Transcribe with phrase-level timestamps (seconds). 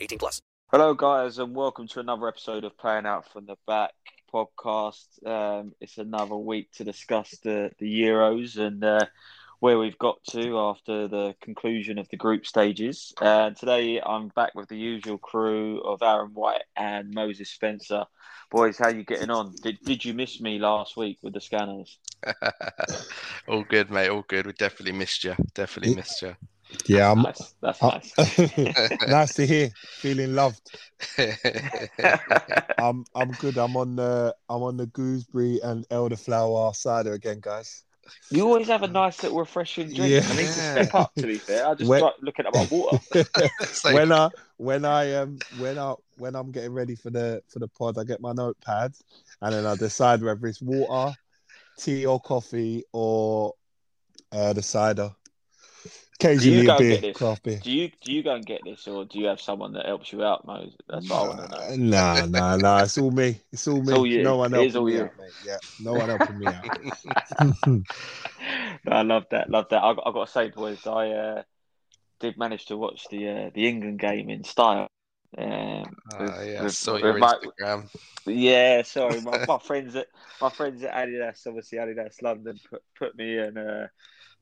[0.00, 0.40] 18 plus.
[0.70, 3.94] Hello, guys, and welcome to another episode of Playing Out from the Back
[4.32, 5.24] podcast.
[5.24, 9.06] Um, it's another week to discuss the, the Euros and uh,
[9.60, 13.12] where we've got to after the conclusion of the group stages.
[13.20, 18.04] Uh, today, I'm back with the usual crew of Aaron White and Moses Spencer.
[18.50, 19.54] Boys, how you getting on?
[19.62, 21.98] Did Did you miss me last week with the scanners?
[23.48, 24.08] all good, mate.
[24.08, 24.46] All good.
[24.46, 25.34] We definitely missed you.
[25.54, 26.36] Definitely missed you.
[26.86, 27.54] Yeah, I'm, Nice.
[27.60, 28.98] That's uh, nice.
[29.08, 29.70] nice to hear.
[29.98, 30.78] Feeling loved.
[32.78, 33.56] I'm I'm good.
[33.58, 37.84] I'm on the I'm on the gooseberry and elderflower cider again, guys.
[38.30, 40.10] you always have a nice little refreshing drink.
[40.12, 40.22] Yeah.
[40.24, 41.14] I need to step up.
[41.16, 42.98] To be fair, I just When- like looking at my water.
[43.84, 47.58] Like- when I when I um when I when I'm getting ready for the for
[47.58, 48.94] the pod, I get my notepad
[49.42, 51.14] and then I decide whether it's water,
[51.78, 53.54] tea or coffee or
[54.32, 55.10] uh, the cider.
[56.18, 57.16] Occasionally go a and beer, get this?
[57.16, 57.60] craft beer.
[57.62, 60.12] Do you do you go and get this, or do you have someone that helps
[60.12, 60.74] you out, Moses?
[60.88, 61.90] That's what I want to know.
[61.90, 62.82] Nah, nah, nah.
[62.84, 63.38] It's all me.
[63.52, 63.82] It's all me.
[63.82, 64.22] It's all you.
[64.22, 65.02] No one It is helping all me you.
[65.04, 65.32] out, mate.
[65.44, 67.64] Yeah, no one helping me out.
[67.64, 67.82] No,
[68.92, 69.50] I love that.
[69.50, 69.82] Love that.
[69.82, 71.42] I, I got to say, boys, I uh,
[72.20, 74.88] did manage to watch the uh, the England game in style.
[75.36, 75.84] Um,
[76.14, 77.88] Ah, with- yeah, I with- saw your my- Instagram.
[78.26, 80.06] yeah, sorry, my, my friends at
[80.40, 83.58] my friends at Adidas, obviously Adidas London, put, put me in.
[83.58, 83.88] uh,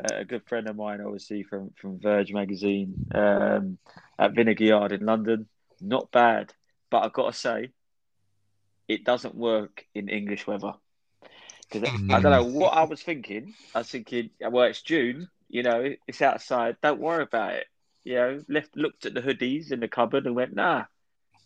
[0.00, 3.78] a good friend of mine, obviously from from Verge magazine, um,
[4.18, 5.46] at Vinegar Yard in London.
[5.80, 6.52] Not bad,
[6.90, 7.70] but I've got to say,
[8.88, 10.72] it doesn't work in English weather.
[11.70, 13.54] Because I don't know what I was thinking.
[13.74, 16.76] I was thinking, well, it's June, you know, it's outside.
[16.82, 17.66] Don't worry about it.
[18.04, 20.84] You know, left looked at the hoodies in the cupboard and went, nah,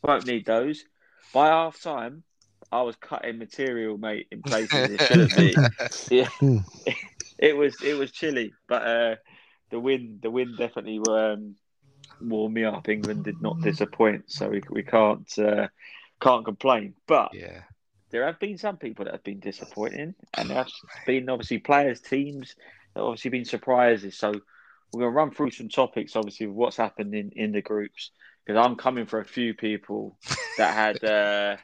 [0.03, 0.85] won't need those.
[1.33, 2.25] By half time,
[2.71, 5.57] I was cutting material, mate, in places it shouldn't be.
[6.11, 6.29] Yeah,
[7.39, 9.17] it was it was chilly, but uh,
[9.71, 11.55] the wind the wind definitely um,
[12.21, 12.89] warmed me up.
[12.89, 15.69] England did not disappoint, so we we can't uh,
[16.21, 16.95] can't complain.
[17.07, 17.63] But Yeah.
[18.11, 20.73] there have been some people that have been disappointing, and there have
[21.07, 22.55] been obviously players, teams
[22.95, 24.17] that have obviously been surprises.
[24.17, 24.33] So
[24.93, 28.11] we're going to run through some topics, obviously, of what's happened in, in the groups,
[28.45, 30.19] because I'm coming for a few people
[30.57, 31.57] that had uh,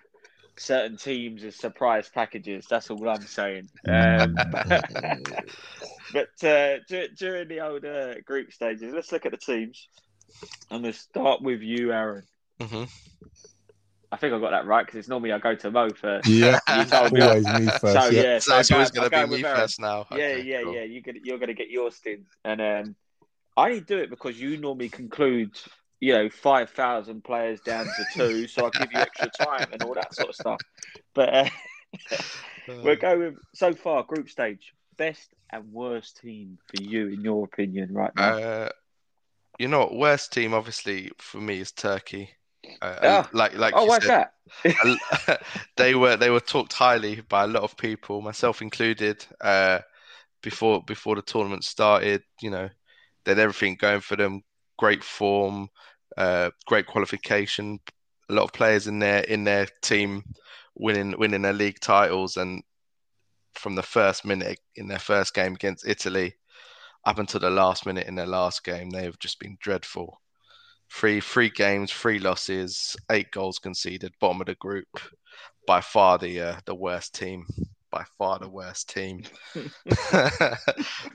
[0.59, 2.67] certain teams as surprise packages.
[2.69, 3.69] That's all I'm saying.
[3.89, 4.45] Um,
[6.11, 9.89] but uh, dur- during the old uh, group stages, let's look at the teams.
[10.71, 12.25] I'm going to start with you, Aaron.
[12.61, 12.85] hmm
[14.13, 16.29] I think I got that right because it's normally I go to Mo first.
[16.29, 17.23] Yeah, You told me.
[17.23, 18.07] always me first.
[18.07, 18.23] So yeah.
[18.23, 19.69] yeah, So it's always going to be me Aaron.
[19.69, 20.07] first now.
[20.11, 20.75] Yeah, Okay, yeah, cool.
[20.75, 20.83] yeah.
[20.83, 22.97] You're gonna you're gonna get your stint, and um,
[23.57, 25.57] I only do it because you normally conclude,
[26.05, 29.83] you know, five thousand players down to two, so I give you extra time and
[29.83, 30.61] all that sort of stuff.
[31.15, 31.49] But uh,
[32.69, 37.45] we'll go with so far group stage best and worst team for you in your
[37.45, 38.37] opinion right now.
[38.37, 38.69] Uh,
[39.59, 39.91] you know?
[39.95, 42.29] Worst team, obviously, for me is Turkey.
[42.83, 43.31] Uh, Ah.
[43.33, 44.27] like, like oh, you said,
[44.65, 45.41] that?
[45.77, 49.25] they were they were talked highly by a lot of people, myself included.
[49.41, 49.79] Uh,
[50.43, 52.69] before before the tournament started, you know,
[53.25, 54.43] they had everything going for them.
[54.77, 55.69] Great form,
[56.17, 57.79] uh, great qualification.
[58.31, 60.23] A lot of players in their in their team
[60.75, 62.63] winning winning their league titles, and
[63.55, 66.35] from the first minute in their first game against Italy,
[67.05, 70.21] up until the last minute in their last game, they have just been dreadful.
[70.91, 74.89] Three three games, three losses, eight goals conceded, bottom of the group.
[75.67, 77.47] By far the uh, the worst team.
[77.91, 79.23] By far the worst team.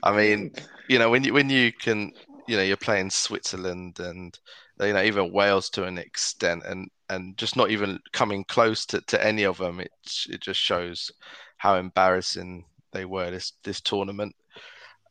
[0.02, 0.52] I mean,
[0.88, 2.12] you know, when you when you can,
[2.50, 4.36] you know, you're playing Switzerland and
[4.80, 9.00] you know even Wales to an extent, and and just not even coming close to,
[9.02, 9.78] to any of them.
[9.78, 9.92] It
[10.28, 11.12] it just shows
[11.58, 14.34] how embarrassing they were this this tournament.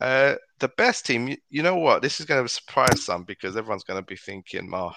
[0.02, 2.02] Uh, the best team, you, you, know what?
[2.02, 4.94] This is going to surprise some because everyone's going to be thinking, oh,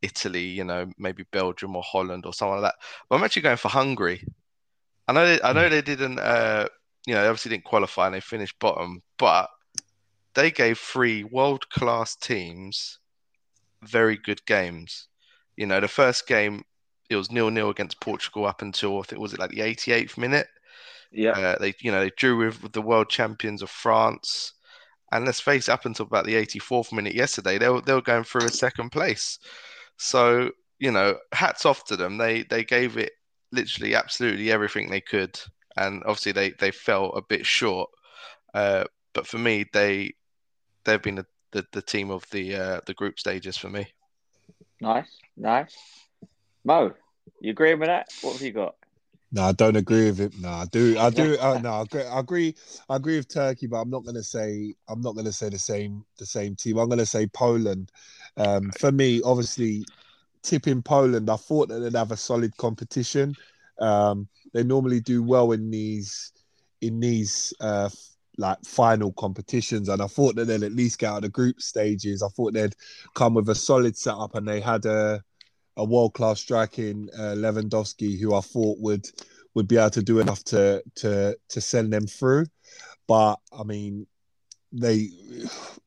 [0.00, 2.86] Italy, you know, maybe Belgium or Holland or something like that.
[3.08, 4.24] But I'm actually going for Hungary.
[5.06, 6.66] I know, they, I know they didn't, uh,
[7.06, 9.50] you know, they obviously didn't qualify and they finished bottom, but
[10.38, 13.00] they gave three world class teams
[13.82, 15.08] very good games.
[15.56, 16.62] You know, the first game
[17.10, 20.16] it was nil nil against Portugal up until I think was it like the 88th
[20.16, 20.46] minute.
[21.10, 24.52] Yeah, uh, they you know they drew with, with, the world champions of France,
[25.10, 28.02] and let's face it, up until about the 84th minute yesterday, they were they were
[28.02, 29.40] going through a second place.
[29.96, 32.16] So you know, hats off to them.
[32.18, 33.12] They they gave it
[33.50, 35.40] literally absolutely everything they could,
[35.76, 37.90] and obviously they they fell a bit short.
[38.54, 40.12] Uh, but for me, they
[40.88, 43.86] they've been the, the, the team of the uh, the group stages for me.
[44.80, 45.76] Nice, nice.
[46.64, 46.92] Mo,
[47.40, 48.08] you agree with that?
[48.22, 48.74] What have you got?
[49.30, 50.32] No, I don't agree with it.
[50.40, 50.98] No, I do.
[50.98, 51.36] I do.
[51.38, 52.54] Uh, no, I agree, I agree.
[52.88, 54.74] I agree with Turkey, but I'm not going to say.
[54.88, 56.04] I'm not going to say the same.
[56.18, 56.78] The same team.
[56.78, 57.92] I'm going to say Poland.
[58.38, 59.84] Um, for me, obviously,
[60.42, 61.28] tipping Poland.
[61.28, 63.36] I thought that they'd have a solid competition.
[63.78, 66.32] Um, they normally do well in these
[66.80, 67.90] in these uh,
[68.38, 71.60] like final competitions, and I thought that they'd at least get out of the group
[71.60, 72.22] stages.
[72.22, 72.76] I thought they'd
[73.14, 75.22] come with a solid setup, and they had a
[75.76, 79.06] a world class striking uh, Lewandowski, who I thought would
[79.54, 82.46] would be able to do enough to to to send them through.
[83.06, 84.06] But I mean,
[84.72, 85.08] they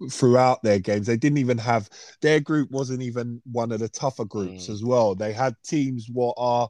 [0.09, 1.87] throughout their games they didn't even have
[2.21, 4.73] their group wasn't even one of the tougher groups mm.
[4.73, 5.15] as well.
[5.15, 6.69] They had teams what are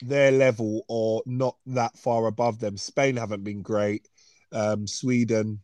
[0.00, 2.76] their level or not that far above them.
[2.76, 4.08] Spain haven't been great.
[4.52, 5.60] Um, Sweden,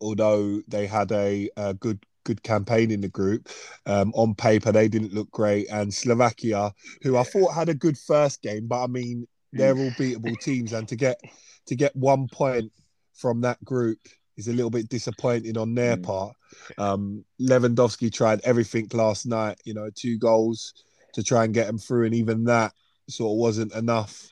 [0.00, 1.98] although they had a, a good
[2.28, 3.48] good campaign in the group.
[3.86, 5.66] Um, on paper, they didn't look great.
[5.70, 6.72] And Slovakia,
[7.02, 10.74] who I thought had a good first game, but I mean, they're all beatable teams.
[10.74, 11.18] And to get
[11.66, 12.70] to get one point
[13.14, 13.98] from that group
[14.36, 16.04] is a little bit disappointing on their mm.
[16.04, 16.36] part.
[16.76, 20.74] Um, Lewandowski tried everything last night, you know, two goals
[21.14, 22.72] to try and get them through, and even that
[23.08, 24.28] sort of wasn't enough.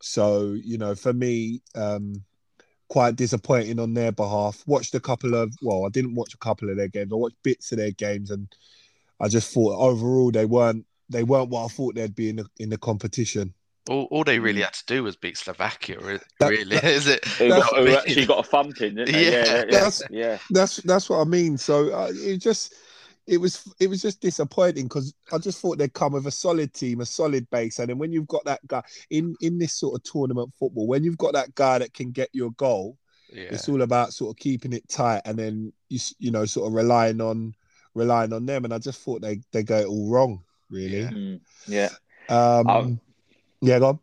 [0.00, 2.24] So, you know, for me, um,
[2.88, 4.62] quite disappointing on their behalf.
[4.66, 7.12] Watched a couple of well, I didn't watch a couple of their games.
[7.12, 8.48] I watched bits of their games, and
[9.20, 12.46] I just thought overall they weren't they weren't what I thought they'd be in the
[12.58, 13.54] in the competition.
[13.90, 16.52] All, all they really had to do was beat Slovakia, really, that,
[16.84, 17.22] is it?
[17.26, 20.38] Who, got, who actually got a thumping, yeah, yeah, yeah, that's, yeah.
[20.50, 21.58] That's that's what I mean.
[21.58, 22.74] So uh, it just
[23.26, 26.74] it was it was just disappointing because I just thought they'd come with a solid
[26.74, 29.94] team, a solid base, and then when you've got that guy in in this sort
[29.94, 32.98] of tournament football, when you've got that guy that can get your goal,
[33.32, 33.44] yeah.
[33.50, 36.74] it's all about sort of keeping it tight, and then you you know sort of
[36.74, 37.54] relying on
[37.94, 38.64] relying on them.
[38.64, 41.00] And I just thought they they go it all wrong, really.
[41.00, 41.10] Yeah.
[41.10, 41.88] Mm, yeah.
[42.28, 43.00] Um, um,
[43.60, 43.98] yeah, go on.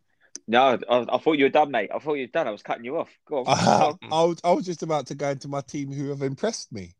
[0.47, 1.91] No, I, I, thought you were done, mate.
[1.93, 2.47] I thought you were done.
[2.47, 3.09] I was cutting you off.
[3.25, 3.45] Go on.
[3.47, 6.73] Uh, I, was, I was just about to go into my team who have impressed
[6.73, 6.95] me.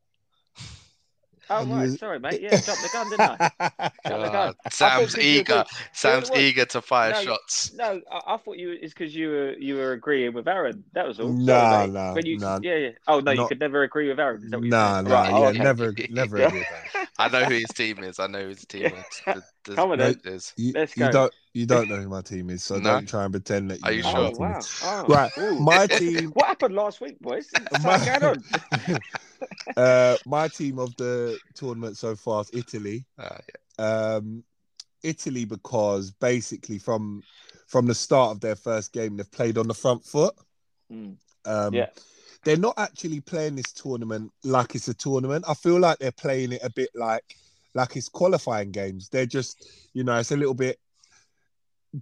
[1.52, 1.98] Oh right, you...
[1.98, 2.42] sorry, mate.
[2.42, 3.92] Yeah, jumped the gun, didn't I?
[4.06, 4.54] the uh, gun.
[4.72, 5.66] Sam's eager.
[5.92, 7.74] Sam's eager to fire no, shots.
[7.74, 10.84] No, I, I, thought you it's because you were you were agreeing with Aaron.
[10.94, 11.30] That was all.
[11.30, 12.60] No, sorry, no, you, no.
[12.64, 12.90] Yeah, yeah.
[13.08, 13.42] Oh no, Not...
[13.42, 14.50] you could never agree with Aaron.
[14.50, 15.58] No, no, right, yeah, oh, okay.
[15.60, 17.08] never, never agree with Aaron.
[17.20, 18.20] I know who his team is.
[18.20, 19.22] I know who his team is.
[19.26, 20.16] The, the, Come on, then.
[20.24, 20.54] Is.
[20.56, 21.06] You, Let's go.
[21.06, 22.92] You don't, you don't know who my team is, so no?
[22.92, 23.86] don't try and pretend that you.
[23.86, 24.18] Are you sure?
[24.18, 24.60] Oh, wow.
[24.84, 25.60] Oh, right, ooh.
[25.60, 26.32] my team.
[26.32, 27.50] what happened last week, boys?
[27.82, 29.00] What's going on?
[29.78, 33.06] uh, my team of the tournament so far is Italy.
[33.20, 33.38] Uh,
[33.78, 33.86] yeah.
[34.16, 34.44] um,
[35.04, 37.24] Italy because basically from
[37.68, 40.36] from the start of their first game they've played on the front foot.
[40.92, 41.16] Mm.
[41.46, 41.88] Um, yeah.
[42.44, 45.46] They're not actually playing this tournament like it's a tournament.
[45.48, 47.24] I feel like they're playing it a bit like
[47.74, 49.10] like it's qualifying games.
[49.10, 50.80] They're just, you know, it's a little bit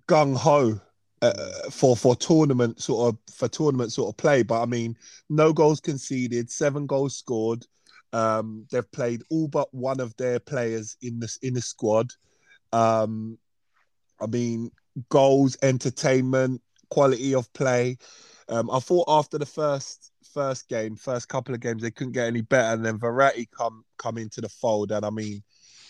[0.08, 0.79] gung ho
[1.22, 4.43] uh, for for tournament sort of for tournament sort of play.
[4.43, 4.96] But I mean,
[5.29, 7.65] no goals conceded, seven goals scored.
[8.12, 12.12] Um, they've played all but one of their players in this in the squad.
[12.72, 13.38] Um,
[14.22, 14.72] I mean,
[15.10, 17.98] goals, entertainment, quality of play.
[18.48, 22.27] Um, I thought after the first first game, first couple of games, they couldn't get
[22.27, 25.43] any better, and then Verratti come come into the fold, and I mean,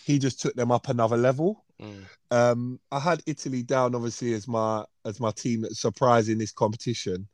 [0.04, 1.64] he just took them up another level.
[1.80, 2.04] Mm.
[2.30, 7.26] Um, I had Italy down obviously as my as my team that's surprising this competition,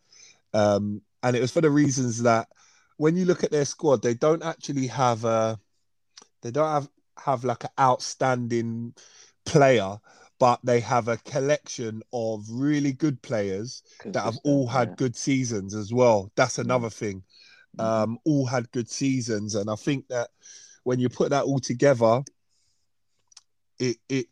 [0.54, 2.48] um, and it was for the reasons that
[2.96, 5.58] when you look at their squad, they don't actually have a,
[6.42, 6.88] they don't have
[7.22, 8.94] have like an outstanding
[9.44, 9.98] player,
[10.38, 14.94] but they have a collection of really good players that have all had yeah.
[14.96, 16.30] good seasons as well.
[16.36, 16.64] That's Mm.
[16.64, 17.22] another thing.
[17.78, 20.30] Um, all had good seasons, and I think that
[20.84, 22.22] when you put that all together,
[23.78, 24.28] it it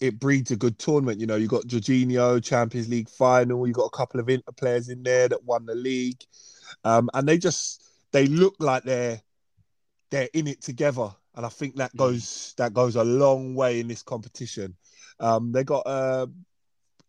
[0.00, 1.20] it breeds a good tournament.
[1.20, 3.66] You know, you got Jorginho, Champions League final.
[3.66, 6.22] You got a couple of Inter players in there that won the league,
[6.84, 7.82] um, and they just
[8.12, 9.20] they look like they're
[10.10, 11.10] they're in it together.
[11.36, 14.76] And I think that goes that goes a long way in this competition.
[15.20, 16.26] Um, they got uh,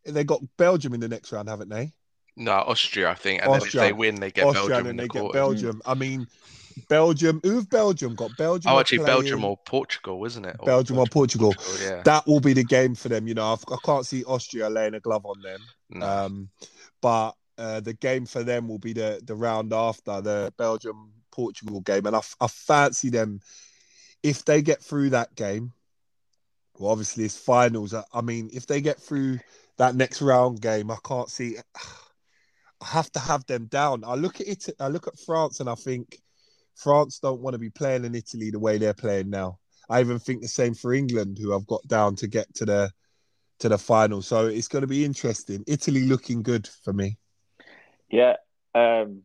[0.05, 1.91] they got Belgium in the next round, haven't they?
[2.37, 3.41] No, Austria, I think.
[3.41, 3.71] And Austria.
[3.71, 5.31] then if they win, they get Austria Belgium and they the get.
[5.31, 5.81] Belgium.
[5.85, 6.27] I mean,
[6.89, 7.39] Belgium.
[7.44, 8.32] Who have Belgium got?
[8.38, 8.72] Belgium.
[8.72, 10.55] Oh, actually, Belgium or Portugal, isn't it?
[10.60, 11.53] Or Belgium or Portugal.
[11.82, 12.01] yeah.
[12.03, 13.27] That will be the game for them.
[13.27, 15.60] You know, I've, I can't see Austria laying a glove on them.
[15.89, 16.05] No.
[16.05, 16.50] Um,
[17.01, 21.82] but uh, the game for them will be the the round after the Belgium Portugal
[21.82, 23.41] game, and I, I fancy them
[24.24, 25.72] if they get through that game.
[26.77, 27.94] Well, obviously it's finals.
[27.94, 29.39] I, I mean, if they get through
[29.77, 31.58] that next round game, I can't see.
[32.82, 34.03] I have to have them down.
[34.05, 34.70] I look at it.
[34.79, 36.20] I look at France, and I think
[36.75, 39.60] France don't want to be playing in Italy the way they're playing now.
[39.89, 42.91] I even think the same for England, who I've got down to get to the
[43.60, 44.22] to the final.
[44.22, 45.63] So it's going to be interesting.
[45.67, 47.17] Italy looking good for me.
[48.10, 48.36] Yeah,
[48.74, 49.22] um,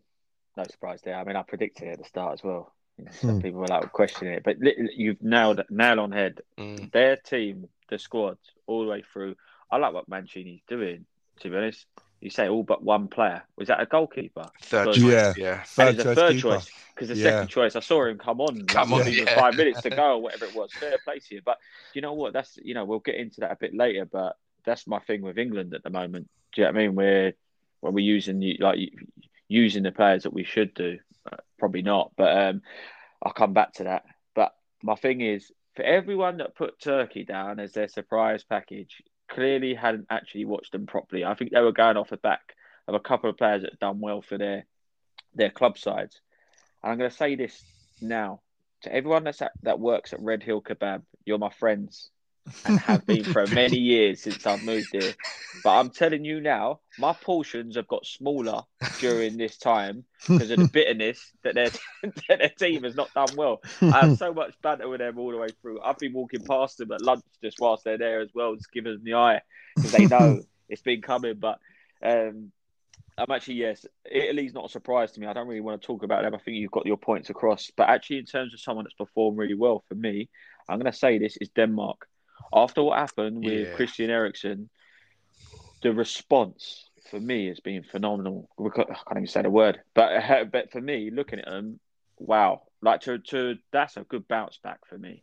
[0.57, 1.17] no surprise there.
[1.17, 2.73] I mean, I predicted it at the start as well.
[3.13, 3.41] Some Hmm.
[3.41, 4.59] people were like questioning it, but
[4.97, 6.43] you've nailed it, nail on head.
[6.59, 6.93] Mm.
[6.93, 9.37] Their team, the squad, all the way through.
[9.71, 11.07] I like what Mancini's doing.
[11.41, 11.87] To be honest,
[12.21, 13.43] you say all but one player.
[13.57, 14.51] Was that a goalkeeper?
[14.63, 15.33] Third choice, Yeah.
[15.37, 15.63] yeah.
[15.65, 16.41] Third choice third keeper.
[16.49, 17.31] choice because the Yeah.
[17.31, 19.35] second choice, I saw him come on, Come like, on, yeah.
[19.35, 20.73] five minutes to go or whatever it was.
[20.73, 21.57] Fair play to you, but
[21.95, 22.33] you know what?
[22.33, 25.39] That's you know we'll get into that a bit later, but that's my thing with
[25.39, 26.29] England at the moment.
[26.53, 26.95] Do you know what I mean?
[26.95, 27.33] We're
[27.81, 28.79] when we're using the- like
[29.49, 30.99] using the players that we should do,
[31.33, 32.63] uh, probably not, but um,
[33.23, 34.05] I'll come back to that.
[34.35, 39.75] But my thing is for everyone that put Turkey down as their surprise package, clearly
[39.75, 41.25] hadn't actually watched them properly.
[41.25, 42.55] I think they were going off the back
[42.87, 44.67] of a couple of players that had done well for their
[45.35, 46.21] their club sides.
[46.83, 47.63] And I'm going to say this
[48.03, 48.41] now
[48.83, 51.03] to everyone that's at, that works at Red Hill Kebab.
[51.25, 52.11] You're my friends
[52.65, 55.15] and have been for many years since I've moved here.
[55.63, 58.63] But I'm telling you now, my portions have got smaller
[58.99, 61.71] during this time because of the bitterness that their
[62.29, 63.61] that their team has not done well.
[63.83, 65.81] I have so much banter with them all the way through.
[65.83, 68.93] I've been walking past them at lunch just whilst they're there as well, just giving
[68.93, 69.41] them the eye
[69.77, 71.35] because they know it's been coming.
[71.39, 71.59] But
[72.03, 72.53] um,
[73.19, 75.27] I'm actually yes, Italy's not a surprise to me.
[75.27, 76.35] I don't really want to talk about them.
[76.35, 77.71] I think you've got your points across.
[77.77, 80.29] But actually, in terms of someone that's performed really well for me,
[80.69, 82.07] I'm going to say this is Denmark.
[82.53, 83.75] After what happened with Yeah.
[83.75, 84.69] Christian Eriksen,
[85.83, 88.49] the response for me has been phenomenal.
[88.59, 91.81] I can't even say the word, but but for me, looking at them,
[92.19, 95.23] wow, like to to that's a good bounce back for me.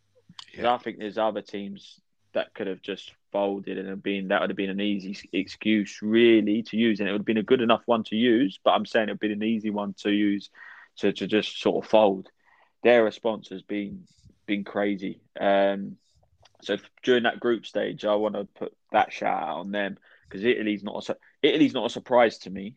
[0.54, 0.74] Yeah.
[0.74, 2.00] I think there's other teams
[2.34, 6.02] that could have just folded and have been that would have been an easy excuse
[6.02, 8.60] really to use, and it would have been a good enough one to use.
[8.64, 10.50] But I'm saying it would have been an easy one to use
[10.98, 12.30] to to just sort of fold.
[12.84, 14.08] Their response has been
[14.46, 15.22] been crazy.
[15.40, 15.98] Um,
[16.62, 19.98] so during that group stage, I want to put that shout out on them
[20.28, 22.76] because Italy's not a, Italy's not a surprise to me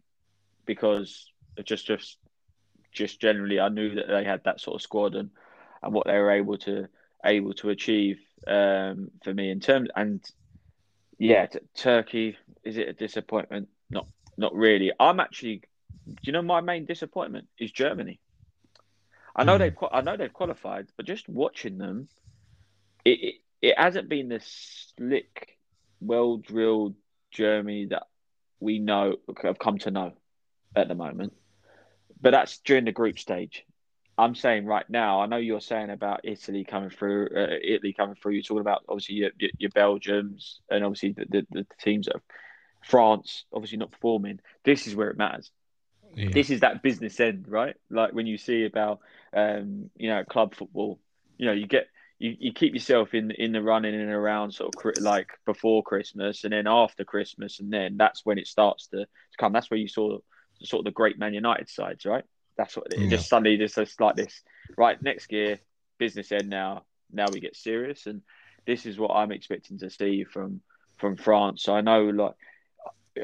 [0.67, 1.31] because
[1.65, 2.19] just just
[2.93, 5.31] just generally I knew that they had that sort of squad and
[5.83, 6.89] and what they were able to
[7.25, 10.23] able to achieve um, for me in terms and
[11.19, 13.69] yeah, t- Turkey is it a disappointment?
[13.91, 14.07] Not
[14.39, 14.91] not really.
[14.99, 15.63] I'm actually,
[16.07, 18.21] do you know my main disappointment is Germany.
[19.37, 22.09] I know they've I know they've qualified, but just watching them,
[23.05, 25.59] it it, it hasn't been the slick,
[26.01, 26.95] well drilled
[27.31, 28.05] Germany that
[28.59, 30.13] we know have come to know
[30.77, 31.33] at the moment.
[32.21, 33.65] But that's during the group stage.
[34.19, 35.21] I'm saying right now.
[35.23, 37.29] I know you're saying about Italy coming through.
[37.35, 38.33] Uh, Italy coming through.
[38.33, 42.21] You're talking about obviously your, your, your Belgiums and obviously the, the, the teams of
[42.85, 44.41] France obviously not performing.
[44.65, 45.51] This is where it matters.
[46.15, 46.31] Yeah.
[46.33, 47.77] This is that business end, right?
[47.89, 49.01] Like when you see about
[49.33, 50.99] um, you know club football,
[51.39, 51.87] you know you get
[52.21, 56.45] you, you keep yourself in in the running and around sort of like before Christmas
[56.45, 59.07] and then after Christmas and then that's when it starts to, to
[59.39, 59.53] come.
[59.53, 60.19] That's where you saw
[60.63, 62.25] sort of the great Man United sides, right?
[62.57, 63.09] That's what it Yeah.
[63.09, 64.43] just suddenly just just like this.
[64.77, 65.61] Right, next year,
[65.99, 66.85] business end now.
[67.13, 68.23] Now we get serious, and
[68.67, 70.61] this is what I'm expecting to see from
[70.99, 71.63] from France.
[71.63, 72.35] So I know, like,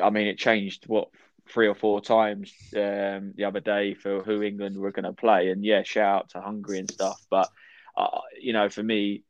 [0.02, 1.08] I mean, it changed what
[1.48, 5.50] three or four times um, the other day for who England were going to play,
[5.50, 7.20] and yeah, shout out to Hungary and stuff.
[7.30, 7.50] But
[7.96, 9.22] uh, you know, for me,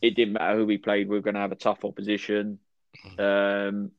[0.00, 1.08] it didn't matter who we played.
[1.08, 2.58] We were going to have a tough opposition,
[3.18, 3.90] um,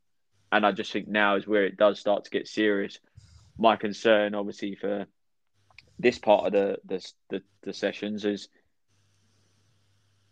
[0.52, 3.00] and I just think now is where it does start to get serious.
[3.58, 5.06] My concern, obviously, for
[6.00, 8.50] this part of the the the, the sessions is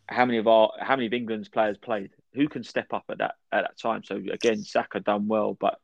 [0.07, 2.11] how many of our how many of England's players played?
[2.33, 4.03] Who can step up at that at that time?
[4.03, 5.79] So again, Saka done well, but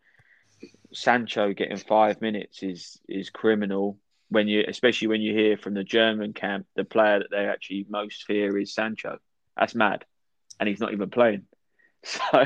[0.93, 3.97] Sancho getting five minutes is is criminal.
[4.29, 7.85] When you, especially when you hear from the German camp, the player that they actually
[7.89, 9.19] most fear is Sancho.
[9.55, 10.05] That's mad,
[10.59, 11.45] and he's not even playing.
[12.03, 12.45] So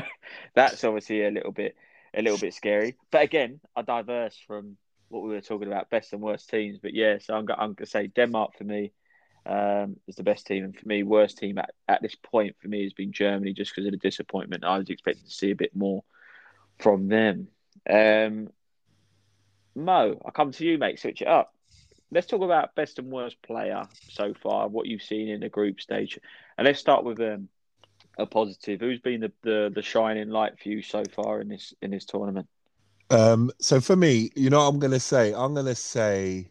[0.54, 1.76] that's obviously a little bit
[2.14, 2.96] a little bit scary.
[3.10, 4.76] But again, I diverse from
[5.08, 6.78] what we were talking about, best and worst teams.
[6.78, 8.92] But yeah, so I'm, I'm to say Denmark for me
[9.46, 12.68] um, is the best team, and for me, worst team at, at this point for
[12.68, 14.64] me has been Germany, just because of the disappointment.
[14.64, 16.02] I was expecting to see a bit more
[16.78, 17.48] from them.
[17.88, 18.48] Um,
[19.74, 21.00] Mo, I come to you, mate.
[21.00, 21.54] Switch it up.
[22.12, 25.80] Let's talk about best and worst player so far, what you've seen in the group
[25.80, 26.18] stage,
[26.58, 27.48] and let's start with um,
[28.18, 28.80] a positive.
[28.80, 32.04] Who's been the, the, the shining light for you so far in this in this
[32.04, 32.46] tournament?
[33.08, 36.50] Um, so for me, you know, I'm gonna say, I'm gonna say,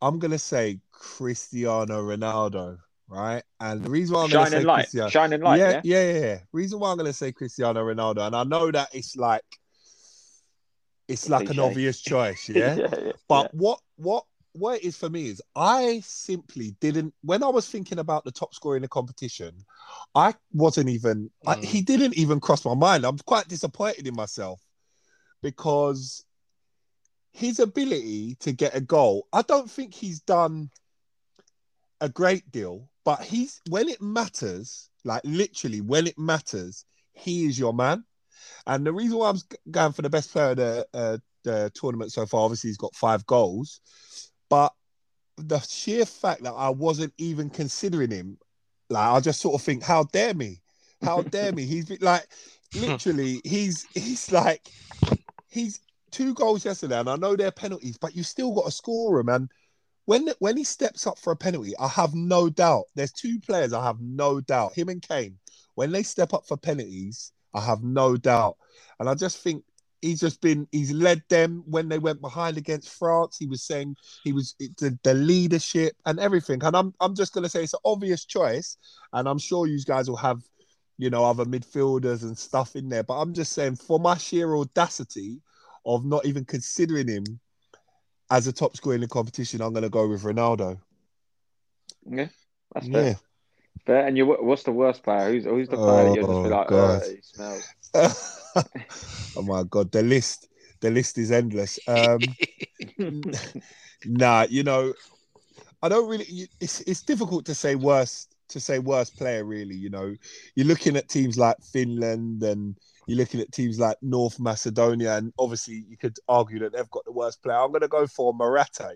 [0.00, 3.44] I'm gonna say Cristiano Ronaldo, right?
[3.60, 5.80] And the reason why I'm shining gonna say light, Cristiano, shining light, yeah, yeah.
[5.84, 6.38] yeah, yeah, yeah.
[6.50, 9.44] Reason why I'm gonna say Cristiano Ronaldo, and I know that it's like,
[11.12, 12.76] it's like an obvious choice, yeah.
[12.76, 17.42] yeah, yeah, But what what what it is for me is I simply didn't when
[17.42, 19.52] I was thinking about the top scorer in the competition,
[20.14, 21.64] I wasn't even I, Mm.
[21.64, 23.04] he didn't even cross my mind.
[23.04, 24.60] I'm quite disappointed in myself
[25.42, 26.24] because
[27.32, 30.70] his ability to get a goal, I don't think he's done
[32.00, 37.58] a great deal, but he's when it matters, like literally when it matters, he is
[37.58, 38.04] your man.
[38.66, 39.38] And the reason why I'm
[39.70, 42.94] going for the best player of the, uh, the tournament so far, obviously he's got
[42.94, 43.80] five goals,
[44.48, 44.72] but
[45.36, 48.38] the sheer fact that I wasn't even considering him,
[48.90, 50.60] like I just sort of think, how dare me?
[51.02, 51.64] How dare me?
[51.64, 52.26] He's been, like
[52.74, 54.68] literally, he's he's like
[55.48, 55.80] he's
[56.10, 59.28] two goals yesterday, and I know they're penalties, but you still got to score them.
[59.28, 59.50] And
[60.04, 62.84] when when he steps up for a penalty, I have no doubt.
[62.94, 64.74] There's two players I have no doubt.
[64.74, 65.38] Him and Kane.
[65.74, 68.56] When they step up for penalties, I have no doubt.
[68.98, 69.64] And I just think
[70.02, 73.36] he's just been he's led them when they went behind against France.
[73.38, 76.62] He was saying he was the, the leadership and everything.
[76.62, 78.76] And I'm I'm just gonna say it's an obvious choice,
[79.12, 80.42] and I'm sure you guys will have
[80.98, 83.04] you know other midfielders and stuff in there.
[83.04, 85.40] But I'm just saying for my sheer audacity
[85.86, 87.24] of not even considering him
[88.30, 90.78] as a top scorer in the competition, I'm gonna go with Ronaldo.
[92.04, 92.28] Yeah,
[92.74, 93.04] that's fair.
[93.04, 93.14] Yeah.
[93.86, 94.06] Fair.
[94.06, 95.32] And you, what's the worst player?
[95.32, 97.02] Who's who's the player that you're just be Oh, like, God.
[97.02, 97.64] oh, he smells.
[99.36, 100.48] oh my god, the list
[100.80, 101.78] the list is endless.
[101.86, 102.34] Um
[104.06, 104.92] nah, you know,
[105.82, 106.48] I don't really.
[106.60, 109.44] It's it's difficult to say worst to say worst player.
[109.44, 110.14] Really, you know,
[110.54, 115.32] you're looking at teams like Finland and you're looking at teams like North Macedonia, and
[115.38, 117.56] obviously you could argue that they've got the worst player.
[117.58, 118.92] I'm going to go for Morata.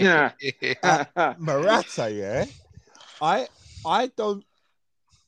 [0.00, 0.30] Yeah,
[1.38, 2.10] Morata.
[2.10, 2.44] Yeah,
[3.20, 3.46] I
[3.86, 4.44] I don't.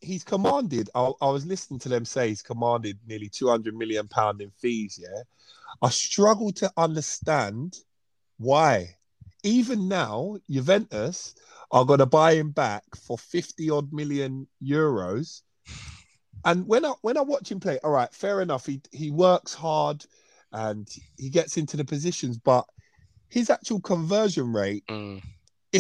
[0.00, 0.90] He's commanded.
[0.94, 4.98] I, I was listening to them say he's commanded nearly 200 million pound in fees.
[5.02, 5.22] Yeah,
[5.82, 7.76] I struggle to understand
[8.38, 8.96] why.
[9.42, 11.34] Even now, Juventus
[11.70, 15.42] are going to buy him back for 50 odd million euros.
[16.44, 18.66] And when I when I watch him play, all right, fair enough.
[18.66, 20.04] He he works hard
[20.52, 22.64] and he gets into the positions, but
[23.28, 25.22] his actual conversion rate, Mm.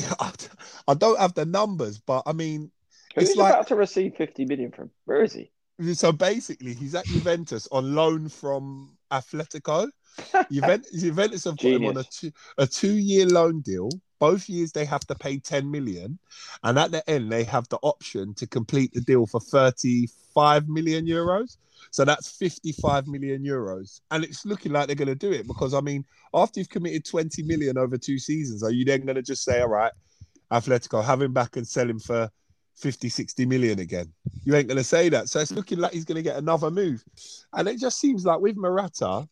[0.88, 2.70] I don't have the numbers, but I mean,
[3.14, 4.90] Who's it's like about to receive 50 million from?
[5.06, 5.50] Where is he?
[5.94, 9.88] so basically, he's at Juventus on loan from Atletico.
[10.50, 13.90] Juventus, Juventus have got him on a two, a two year loan deal.
[14.18, 16.18] Both years they have to pay 10 million,
[16.62, 21.06] and at the end they have the option to complete the deal for 35 million
[21.06, 21.58] euros.
[21.90, 25.74] So that's 55 million euros, and it's looking like they're going to do it because
[25.74, 29.22] I mean, after you've committed 20 million over two seasons, are you then going to
[29.22, 29.92] just say, all right,
[30.52, 32.30] Atletico, have him back and sell him for
[32.76, 34.12] 50, 60 million again?
[34.44, 35.28] You ain't going to say that.
[35.28, 37.04] So it's looking like he's going to get another move,
[37.52, 39.28] and it just seems like with Morata,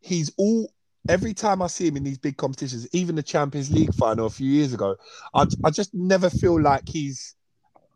[0.00, 0.72] he's all
[1.08, 4.30] every time I see him in these big competitions, even the Champions League final a
[4.30, 4.96] few years ago,
[5.34, 7.34] I, I just never feel like he's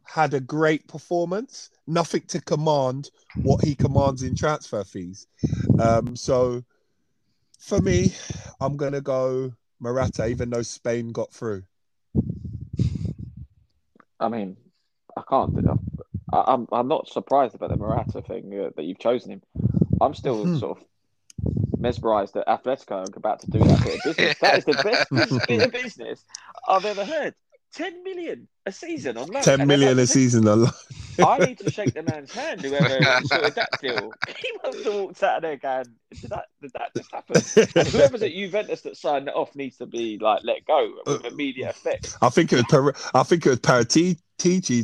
[0.04, 1.70] had a great performance.
[1.86, 3.10] Nothing to command
[3.42, 5.26] what he commands in transfer fees.
[5.78, 6.62] Um, so
[7.58, 8.14] for me,
[8.60, 11.64] I'm gonna go Morata, even though Spain got through.
[14.20, 14.56] I mean,
[15.16, 15.52] I can't.
[16.32, 19.42] I, I'm I'm not surprised about the Morata thing uh, that you've chosen him.
[20.00, 20.58] I'm still Hmm.
[20.58, 20.84] sort of
[21.78, 24.36] mesmerised that Atletico are about to do that bit of business.
[24.40, 25.10] That is the best
[25.46, 26.24] bit of business
[26.68, 27.34] I've ever heard.
[27.72, 29.42] Ten million a season on loan.
[29.42, 30.46] 10 And million a to do- season.
[31.18, 32.61] I need to shake the man's hand.
[32.62, 32.88] Whoever
[33.24, 35.85] sorted that deal, he must have walked out of there going,
[36.20, 36.44] "Did that?
[36.61, 40.18] Did that just happen?" And whoever's at Juventus that signed it off needs to be
[40.18, 42.16] like let go with uh, immediate effect.
[42.22, 44.16] I think it was per- I think it was Paratici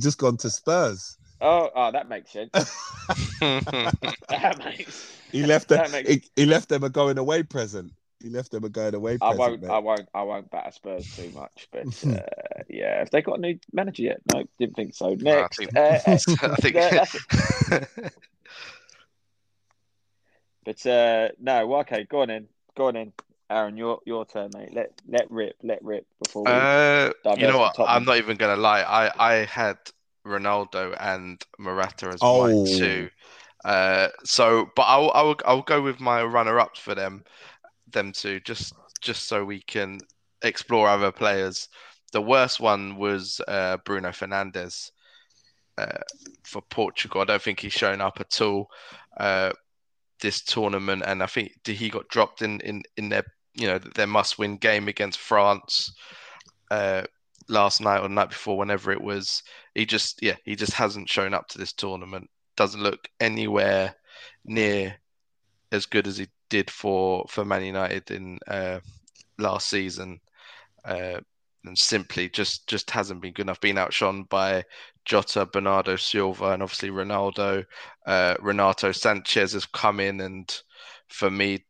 [0.00, 1.16] just gone to Spurs.
[1.40, 2.50] Oh, oh, that makes sense.
[3.40, 5.12] that makes.
[5.32, 5.90] He left them.
[5.90, 7.92] Makes- He, he left them a going away present.
[8.20, 9.62] He left them a going away I won't.
[9.62, 9.70] mate.
[9.70, 10.08] I won't.
[10.12, 11.68] I won't batter Spurs too much.
[11.70, 14.20] But uh, yeah, have they got a new manager yet?
[14.32, 15.14] No, didn't think so.
[15.14, 16.74] No, I Next, think- uh, I think.
[16.74, 17.16] that's-
[20.64, 21.66] but uh, no.
[21.66, 22.48] well, Okay, go on in.
[22.76, 23.12] Go on in,
[23.50, 23.76] Aaron.
[23.76, 24.74] Your your turn, mate.
[24.74, 25.56] Let let rip.
[25.62, 26.50] Let rip before we.
[26.50, 27.74] Uh, you know what?
[27.76, 27.96] Tottenham.
[27.96, 28.82] I'm not even gonna lie.
[28.82, 29.78] I I had
[30.26, 32.46] Ronaldo and Morata as Oh.
[32.46, 33.10] mine too.
[33.64, 37.24] Uh, so, but I'll I'll I'll go with my runner-ups for them,
[37.92, 40.00] them two, just just so we can
[40.42, 41.68] explore other players.
[42.12, 44.90] The worst one was uh, Bruno Fernandes
[45.76, 45.98] uh,
[46.44, 47.20] for Portugal.
[47.20, 48.70] I don't think he's shown up at all
[49.18, 49.52] uh,
[50.20, 53.24] this tournament, and I think he got dropped in in in their
[53.54, 55.92] you know their must-win game against France
[56.70, 57.02] uh,
[57.48, 59.42] last night or night before, whenever it was.
[59.74, 62.28] He just yeah he just hasn't shown up to this tournament.
[62.56, 63.94] Doesn't look anywhere
[64.44, 64.96] near
[65.70, 68.80] as good as he did for for Man United in uh,
[69.38, 70.20] last season.
[70.84, 71.20] Uh,
[71.64, 73.60] and simply just just hasn't been good enough.
[73.60, 74.64] Been outshone by
[75.04, 77.64] Jota, Bernardo Silva, and obviously Ronaldo.
[78.06, 80.62] Uh, Renato Sanches has come in and
[81.08, 81.64] for me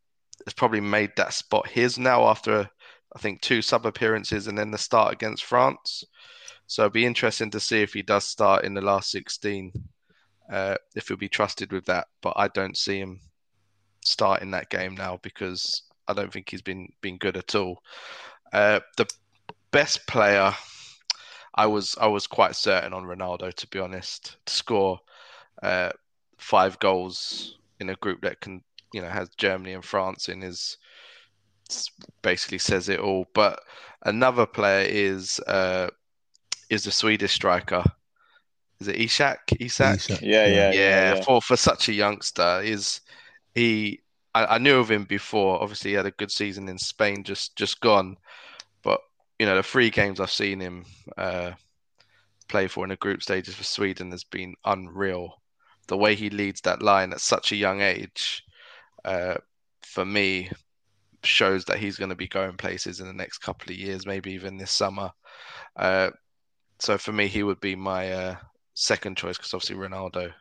[0.44, 2.68] has probably made that spot his now after
[3.14, 6.04] I think two sub appearances and then the start against France.
[6.66, 9.72] So it'll be interesting to see if he does start in the last 16,
[10.52, 12.08] uh, if he'll be trusted with that.
[12.20, 13.20] But I don't see him
[14.08, 17.82] starting that game now because I don't think he's been been good at all.
[18.52, 19.06] Uh, the
[19.70, 20.52] best player,
[21.54, 25.00] I was I was quite certain on Ronaldo to be honest to score
[25.62, 25.90] uh,
[26.38, 30.78] five goals in a group that can you know has Germany and France in his
[32.22, 33.26] basically says it all.
[33.34, 33.60] But
[34.04, 35.88] another player is uh,
[36.70, 37.84] is the Swedish striker.
[38.80, 39.38] Is it Ishak?
[39.60, 39.96] Isak?
[39.96, 40.72] Isak, Yeah, yeah, yeah.
[40.72, 41.22] yeah, yeah.
[41.22, 43.00] for for such a youngster, is
[43.58, 44.00] he?
[44.34, 45.62] I, I knew of him before.
[45.62, 48.16] Obviously, he had a good season in Spain, just just gone.
[48.82, 49.00] But
[49.38, 50.84] you know, the three games I've seen him
[51.16, 51.52] uh,
[52.48, 55.42] play for in the group stages for Sweden has been unreal.
[55.88, 58.44] The way he leads that line at such a young age,
[59.04, 59.36] uh,
[59.82, 60.50] for me,
[61.24, 64.32] shows that he's going to be going places in the next couple of years, maybe
[64.32, 65.10] even this summer.
[65.76, 66.10] Uh,
[66.80, 68.36] so for me, he would be my uh,
[68.74, 70.32] second choice because obviously Ronaldo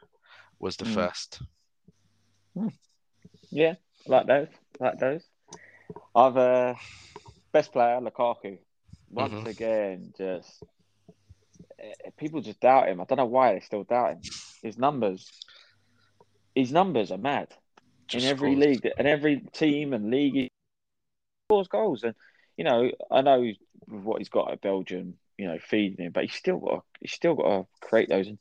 [0.59, 0.93] was the Mm.
[0.93, 1.41] first.
[3.51, 4.47] Yeah, like those,
[4.79, 5.23] like those.
[6.15, 6.75] I've uh,
[7.51, 8.57] best player Lukaku.
[9.09, 9.47] Once Mhm.
[9.47, 10.63] again, just
[11.79, 12.99] eh, people just doubt him.
[12.99, 14.21] I don't know why they still doubt him.
[14.61, 15.31] His numbers,
[16.55, 17.47] his numbers are mad
[18.07, 18.65] Just in every scores.
[18.67, 20.33] league, and every team and league.
[20.33, 20.49] He
[21.49, 22.15] scores goals, and
[22.57, 23.51] you know, I know
[23.87, 27.13] what he's got at Belgium, you know, feeding him, but he's still got, to, he's
[27.13, 28.27] still got to create those.
[28.27, 28.39] And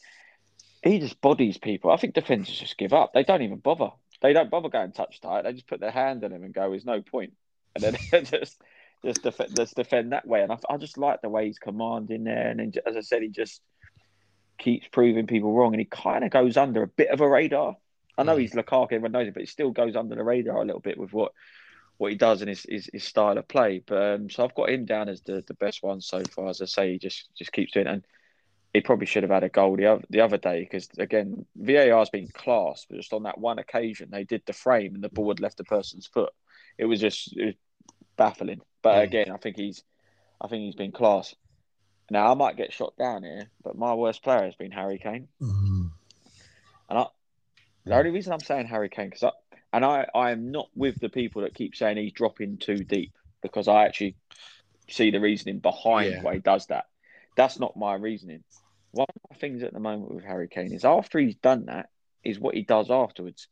[0.83, 1.91] he just bodies people.
[1.91, 3.13] I think defenders just give up.
[3.13, 3.91] They don't even bother.
[4.27, 5.43] They don't bother going touch tight.
[5.43, 7.35] They just put their hand on him and go, "There's no point,"
[7.77, 8.61] and then just
[9.05, 10.43] just defend, just defend that way.
[10.43, 12.49] And I, I just like the way he's commanding there.
[12.49, 13.63] And then, as I said, he just
[14.59, 17.77] keeps proving people wrong, and he kind of goes under a bit of a radar.
[18.19, 18.41] I know Mm.
[18.41, 20.99] he's Lukaku, everyone knows it, but he still goes under the radar a little bit
[20.99, 21.33] with what
[21.99, 23.83] what he does and his, his, his style of play.
[23.87, 26.49] But um, so I've got him down as the, the best one so far.
[26.49, 27.91] As I say, he just just keeps doing it.
[27.93, 28.07] And
[28.77, 32.11] he probably should have had a goal the other, the other day because again, VAR's
[32.11, 35.29] been class, but just on that one occasion they did the frame and the ball
[35.29, 36.33] had left the person's foot.
[36.77, 37.55] It was just it was
[38.17, 38.61] baffling.
[38.83, 39.03] But Mm.
[39.05, 39.83] again, I think he's
[40.41, 41.35] I think he's been class.
[42.11, 45.29] Now I might get shot down here, but my worst player has been Harry Kane.
[45.41, 45.91] Mm.
[46.91, 47.07] And I,
[47.85, 49.31] the only reason I'm saying Harry Kane, because I,
[49.73, 53.13] and I, I am not with the people that keep saying he's dropping too deep,
[53.43, 54.17] because I actually
[54.89, 56.23] see the reasoning behind Yeah.
[56.23, 56.87] why he does that.
[57.37, 58.45] That's not my reasoning.
[58.93, 61.91] One of the things at the moment with Harry Kane is after he's done that,
[62.25, 63.49] is what he does afterwards.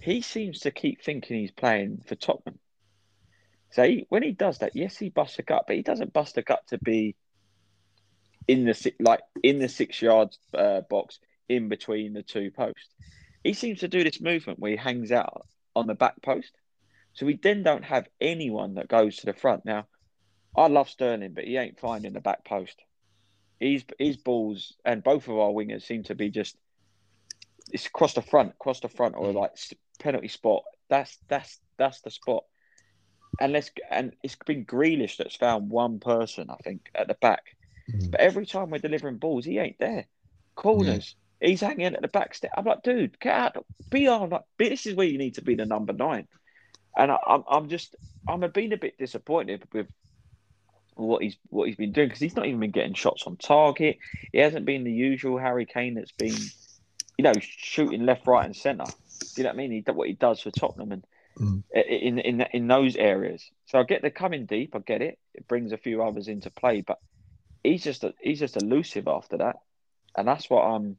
[0.00, 2.58] He seems to keep thinking he's playing for Tottenham.
[3.70, 6.36] So he, when he does that, yes, he busts a gut, but he doesn't bust
[6.38, 7.16] a gut to be
[8.46, 12.90] in the like in the six yard uh, box in between the two posts.
[13.42, 16.52] He seems to do this movement where he hangs out on the back post.
[17.14, 19.64] So we then don't have anyone that goes to the front.
[19.64, 19.86] Now,
[20.56, 22.80] I love Sterling, but he ain't finding the back post.
[23.60, 26.56] His his balls and both of our wingers seem to be just
[27.70, 29.52] it's across the front, across the front, or like
[29.98, 30.62] penalty spot.
[30.88, 32.44] That's that's that's the spot.
[33.40, 37.42] And let's and it's been Grealish that's found one person, I think, at the back.
[37.92, 38.10] Mm.
[38.10, 40.06] But every time we're delivering balls, he ain't there.
[40.54, 42.52] Corners, He's hanging at the back step.
[42.56, 43.66] I'm like, dude, get out.
[43.90, 44.30] Be on.
[44.30, 46.26] Like, this is where you need to be the number nine.
[46.96, 47.96] And I, I'm, I'm just,
[48.28, 49.88] I'm being a bit disappointed with
[50.94, 53.98] what he's what he's been doing because he's not even been getting shots on target.
[54.32, 56.36] He hasn't been the usual Harry Kane that's been,
[57.18, 58.92] you know, shooting left, right, and centre.
[59.34, 59.72] Do you know what I mean?
[59.72, 61.04] He what he does for Tottenham and
[61.40, 61.64] Mm.
[61.74, 63.50] in in in those areas.
[63.66, 64.76] So I get the coming deep.
[64.76, 65.18] I get it.
[65.34, 67.00] It brings a few others into play, but
[67.64, 69.56] he's just a, he's just elusive after that,
[70.16, 70.96] and that's what I'm.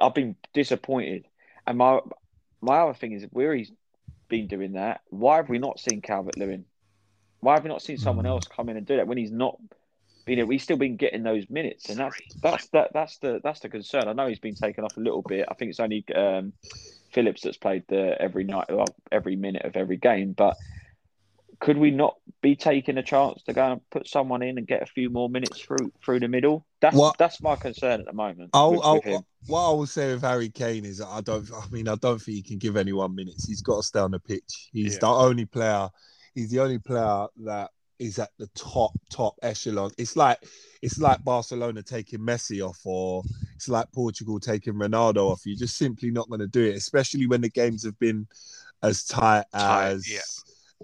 [0.00, 1.26] I've been disappointed,
[1.66, 2.00] and my
[2.60, 3.72] my other thing is where he's
[4.28, 5.00] been doing that.
[5.08, 6.66] Why have we not seen Calvert Lewin?
[7.42, 9.58] Why have we not seen someone else come in and do that when he's not?
[10.28, 13.58] You know, he's still been getting those minutes, and that's that's that that's the that's
[13.58, 14.06] the concern.
[14.06, 15.46] I know he's been taken off a little bit.
[15.50, 16.52] I think it's only um,
[17.12, 20.32] Phillips that's played the every night, well, every minute of every game.
[20.32, 20.56] But
[21.58, 24.82] could we not be taking a chance to go and put someone in and get
[24.82, 26.64] a few more minutes through through the middle?
[26.80, 28.50] That's What- that's my concern at the moment.
[28.54, 31.50] I'll, with- I'll, with what I will say with Harry Kane is that I don't.
[31.52, 33.48] I mean, I don't think he can give anyone minutes.
[33.48, 34.68] He's got to stay on the pitch.
[34.72, 34.98] He's Yeah.
[35.00, 35.88] the only player.
[36.34, 39.92] He's the only player that is at the top top echelon.
[39.96, 40.38] It's like
[40.82, 43.22] it's like Barcelona taking Messi off, or
[43.54, 45.42] it's like Portugal taking Ronaldo off.
[45.44, 48.26] You're just simply not going to do it, especially when the games have been
[48.82, 50.20] as tight Tight, as yeah.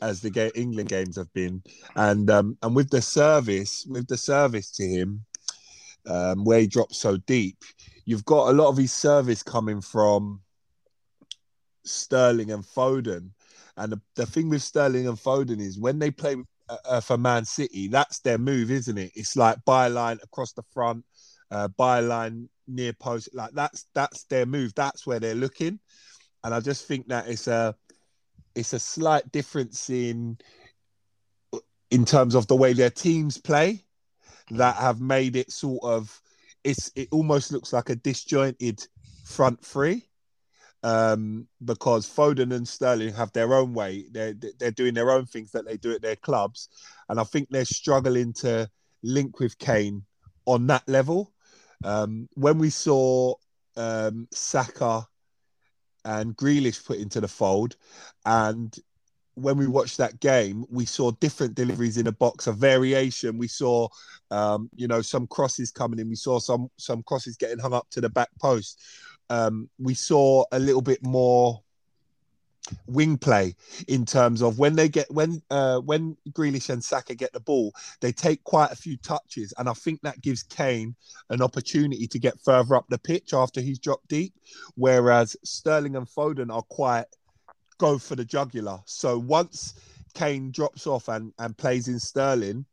[0.08, 1.62] as the England games have been.
[1.96, 5.24] And um, and with the service, with the service to him,
[6.06, 7.64] um, where he drops so deep,
[8.04, 10.40] you've got a lot of his service coming from
[11.84, 13.30] Sterling and Foden.
[13.78, 16.36] And the, the thing with Sterling and Foden is when they play
[16.68, 19.12] uh, uh, for Man City, that's their move, isn't it?
[19.14, 21.04] It's like byline across the front,
[21.50, 23.30] uh, byline near post.
[23.34, 24.74] Like that's that's their move.
[24.74, 25.78] That's where they're looking.
[26.44, 27.74] And I just think that it's a
[28.54, 30.38] it's a slight difference in
[31.90, 33.84] in terms of the way their teams play
[34.50, 36.20] that have made it sort of
[36.64, 38.84] it's it almost looks like a disjointed
[39.24, 40.07] front three
[40.84, 45.50] um because Foden and Sterling have their own way they're they're doing their own things
[45.52, 46.68] that they do at their clubs
[47.08, 48.70] and I think they're struggling to
[49.02, 50.04] link with Kane
[50.46, 51.32] on that level
[51.82, 53.34] um when we saw
[53.76, 55.06] um Saka
[56.04, 57.76] and Grealish put into the fold
[58.24, 58.78] and
[59.38, 63.38] when we watched that game, we saw different deliveries in the box, a variation.
[63.38, 63.88] We saw,
[64.32, 66.08] um, you know, some crosses coming in.
[66.08, 68.80] We saw some some crosses getting hung up to the back post.
[69.30, 71.62] Um, we saw a little bit more
[72.86, 73.54] wing play
[73.86, 77.72] in terms of when they get when uh, when Grealish and Saka get the ball,
[78.00, 80.94] they take quite a few touches, and I think that gives Kane
[81.30, 84.34] an opportunity to get further up the pitch after he's dropped deep.
[84.74, 87.06] Whereas Sterling and Foden are quite
[87.78, 88.78] go for the jugular.
[88.86, 89.74] So once
[90.14, 92.66] Kane drops off and, and plays in Sterling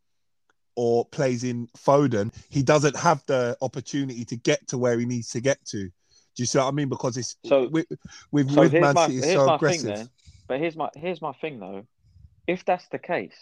[0.74, 5.30] or plays in Foden, he doesn't have the opportunity to get to where he needs
[5.30, 5.90] to get to.
[6.36, 6.88] Do you see what I mean?
[6.88, 7.86] Because it's So- with,
[8.30, 9.96] with, So with Man my City, it's so aggressive.
[9.96, 10.10] then.
[10.48, 11.86] But here's my here's my thing though.
[12.46, 13.34] If that's the case,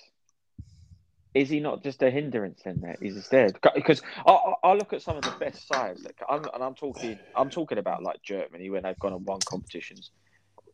[1.35, 2.97] is he not just a hindrance in there?
[3.03, 6.47] He's just there because I, I, look at some of the best sides, that, I'm,
[6.55, 10.11] and I'm talking I'm talking about like Germany when they've gone and won competitions.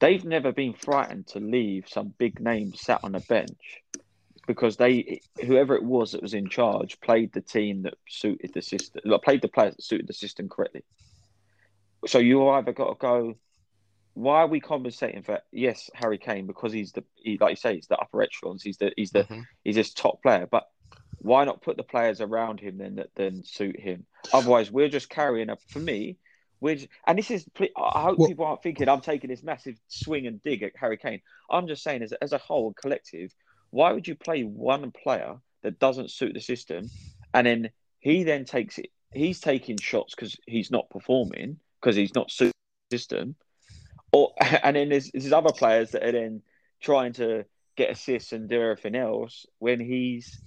[0.00, 3.82] They've never been frightened to leave some big name sat on a bench
[4.46, 8.62] because they whoever it was that was in charge played the team that suited the
[8.62, 10.84] system, like, played the players that suited the system correctly.
[12.06, 13.34] So you either got to go
[14.14, 17.76] why are we compensating for yes Harry Kane because he's the he, like you say
[17.76, 19.44] he's the upper echelons he's the he's the Mhm.
[19.62, 20.64] he's this top player but
[21.18, 25.08] why not put the players around him then that then suit him otherwise we're just
[25.08, 26.16] carrying a for me
[26.60, 29.76] we're just, and this is I hope Well- people aren't thinking I'm taking this massive
[29.86, 33.32] swing and dig at Harry Kane I'm just saying as, as a whole collective
[33.70, 36.90] why would you play one player that doesn't suit the system
[37.32, 42.14] and then he then takes it he's taking shots because he's not performing because he's
[42.14, 42.52] not the
[42.90, 43.34] system
[44.12, 46.42] or and then there's, there's other players that are then
[46.80, 47.44] trying to
[47.76, 50.38] get assists and do everything else when he's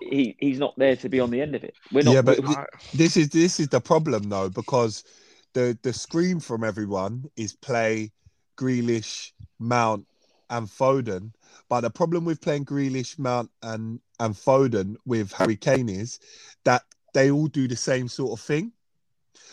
[0.00, 1.74] he he's not there to be on the end of it.
[1.92, 2.14] We're not.
[2.14, 2.58] Yeah, but th-
[2.94, 5.04] this is this is the problem though because
[5.52, 8.10] the the scream from everyone is play
[8.56, 10.06] Grealish, Mount,
[10.50, 11.32] and Foden.
[11.68, 16.18] But the problem with playing Grealish, Mount, and and Foden with Harry Kane is
[16.64, 16.82] that
[17.14, 18.72] they all do the same sort of thing.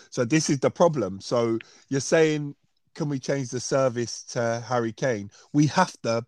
[0.09, 1.21] So this is the problem.
[1.21, 2.55] So you're saying,
[2.95, 5.31] can we change the service to Harry Kane?
[5.53, 6.25] We have to.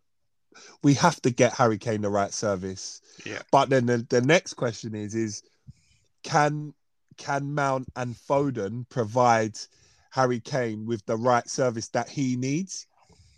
[0.83, 3.01] We have to get Harry Kane the right service.
[3.25, 3.39] Yeah.
[3.51, 5.43] But then the, the next question is: is
[6.23, 6.73] can
[7.17, 9.57] can Mount and Foden provide
[10.11, 12.87] Harry Kane with the right service that he needs?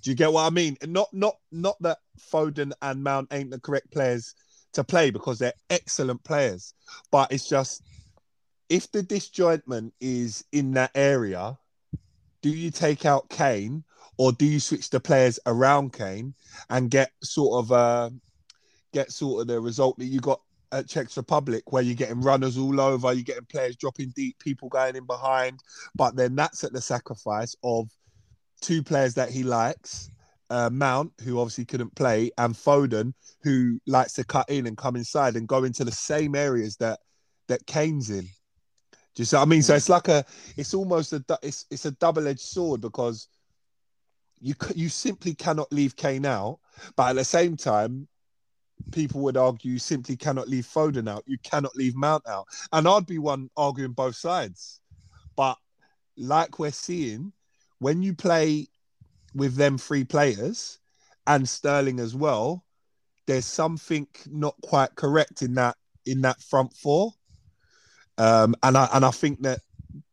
[0.02, 0.76] Do you get what I mean?
[0.82, 4.36] And not not not that Foden and Mount ain't the correct players
[4.74, 6.74] to play because they're excellent players,
[7.12, 7.84] but it's just
[8.70, 11.58] if the disjointment is in that area,
[12.42, 13.84] do you take out Kane
[14.18, 16.34] or do you switch the players around Kane
[16.70, 18.10] and get sort of uh,
[18.94, 22.58] get sort of the result that you got at Czech Republic, where you're getting runners
[22.58, 25.60] all over, you're getting players dropping deep, people going in behind,
[25.96, 27.90] but then that's at the sacrifice of
[28.62, 30.10] two players that he likes.
[30.50, 34.96] Uh, Mount, who obviously couldn't play, and Foden, who likes to cut in and come
[34.96, 37.00] inside and go into the same areas that
[37.48, 38.28] that Kane's in.
[39.16, 39.62] Do you see what I mean?
[39.62, 40.26] So it's like a,
[40.58, 43.28] it's almost a, it's it's a double edged sword because
[44.42, 46.60] you you simply cannot leave Kane out,
[46.96, 48.08] but at the same time,
[48.92, 51.24] people would argue you simply cannot leave Foden out.
[51.28, 54.82] You cannot leave Mount out, and I'd be one arguing both sides.
[55.36, 55.58] But
[56.18, 57.34] like we're seeing,
[57.80, 58.68] when you play
[59.36, 60.80] with them three players
[61.28, 62.66] and Sterling as well,
[63.28, 67.14] there's something not quite correct in that in that front four.
[68.18, 69.60] Um, and I and I think that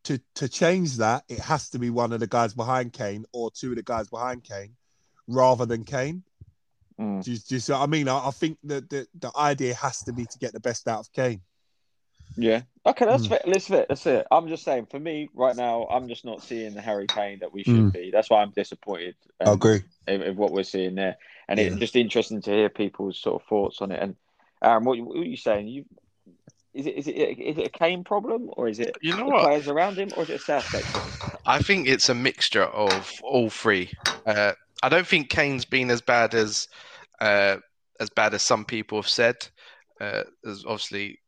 [0.04, 3.50] to to change that, it has to be one of the guys behind Kane or
[3.50, 4.76] two of the guys behind Kane,
[5.26, 6.22] rather than Kane.
[6.98, 7.24] Mm.
[7.24, 8.08] Do, you, do you see what I mean?
[8.08, 11.00] I, I think that the, the idea has to be to get the best out
[11.00, 11.40] of Kane.
[12.36, 12.62] Yeah.
[12.86, 13.28] Okay, that's Mm.
[13.28, 13.40] fair.
[13.46, 13.86] That's it.
[13.88, 14.26] That's it.
[14.30, 17.52] I'm just saying, for me right now, I'm just not seeing the Harry Kane that
[17.52, 17.92] we should Mm.
[17.92, 18.10] be.
[18.10, 19.16] That's why I'm disappointed.
[19.40, 19.80] I agree.
[20.06, 21.16] In, in what we're seeing there,
[21.48, 21.66] and Yeah.
[21.66, 24.02] it's just interesting to hear people's sort of thoughts on it.
[24.02, 24.16] And
[24.62, 25.68] Aaron, what, what are you saying?
[25.68, 25.84] You
[26.74, 29.32] is it is it is it a Kane problem or is it You know the
[29.32, 29.40] what?
[29.40, 30.90] players around him or is it a Southgate?
[30.90, 31.14] problem?
[31.46, 33.90] I think it's a mixture of all three.
[34.26, 34.52] Uh,
[34.82, 36.68] I don't think Kane's been as bad as
[37.20, 37.56] uh,
[37.98, 39.36] as bad as some people have said.
[40.00, 40.22] Uh,
[40.66, 41.18] obviously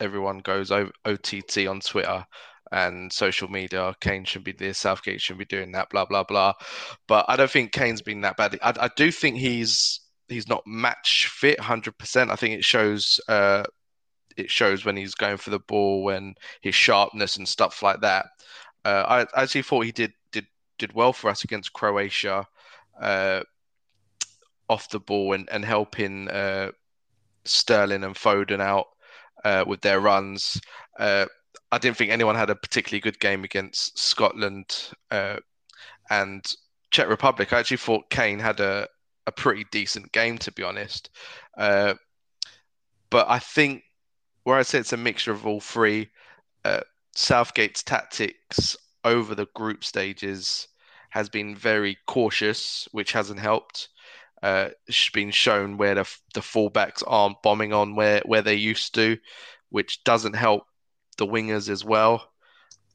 [0.00, 2.24] everyone goes o- OTT on Twitter
[2.72, 3.94] and social media.
[4.00, 6.52] Kane should be this, Southgate should be doing that, blah blah blah.
[7.08, 8.58] But I don't think Kane's been that bad.
[8.62, 12.30] I, I do think he's he's not match fit, hundred percent.
[12.30, 13.20] I think it shows.
[13.28, 13.64] Uh,
[14.36, 18.26] it shows when he's going for the ball, when his sharpness and stuff like that.
[18.84, 20.46] Uh, I actually thought he did did
[20.78, 22.46] did well for us against Croatia,
[23.00, 23.42] uh,
[24.68, 26.70] off the ball and and helping uh,
[27.44, 28.86] Sterling and Foden out
[29.44, 30.60] uh, with their runs.
[30.98, 31.26] Uh,
[31.72, 35.38] I didn't think anyone had a particularly good game against Scotland uh,
[36.10, 36.44] and
[36.90, 37.52] Czech Republic.
[37.52, 38.88] I actually thought Kane had a
[39.26, 41.08] a pretty decent game, to be honest.
[43.14, 43.84] But I think
[44.44, 46.10] where I say it's a mixture of all three,
[46.64, 46.80] uh,
[47.14, 50.68] Southgate's tactics over the group stages
[51.10, 53.88] has been very cautious, which hasn't helped.
[54.42, 58.94] Uh, it's been shown where the the fullbacks aren't bombing on where where they used
[58.94, 59.16] to,
[59.70, 60.64] which doesn't help
[61.16, 62.30] the wingers as well,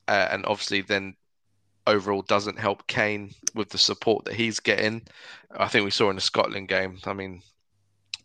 [0.08, 1.16] uh, and obviously then
[1.88, 5.02] overall doesn't help Kane with the support that he's getting.
[5.58, 7.00] I think we saw in the Scotland game.
[7.06, 7.42] I mean,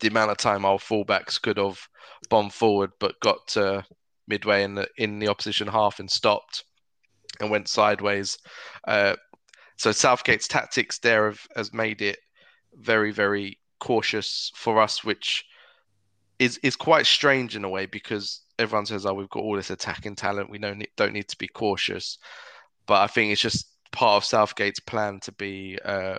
[0.04, 1.88] the amount of time our fullbacks could have
[2.28, 3.82] bombed forward, but got to
[4.28, 6.64] midway in the in the opposition half and stopped
[7.40, 8.36] and went sideways.
[8.86, 9.16] Uh,
[9.78, 12.18] so Southgate's tactics there have has made it
[12.74, 15.46] very very cautious for us, which
[16.38, 19.70] is is quite strange in a way because everyone says, "Oh, we've got all this
[19.70, 20.50] attacking talent.
[20.50, 22.18] We don't need, don't need to be cautious."
[22.86, 26.18] But I think it's just part of Southgate's plan to be uh,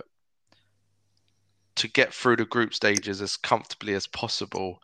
[1.75, 4.79] to get through the group stages as comfortably as possible.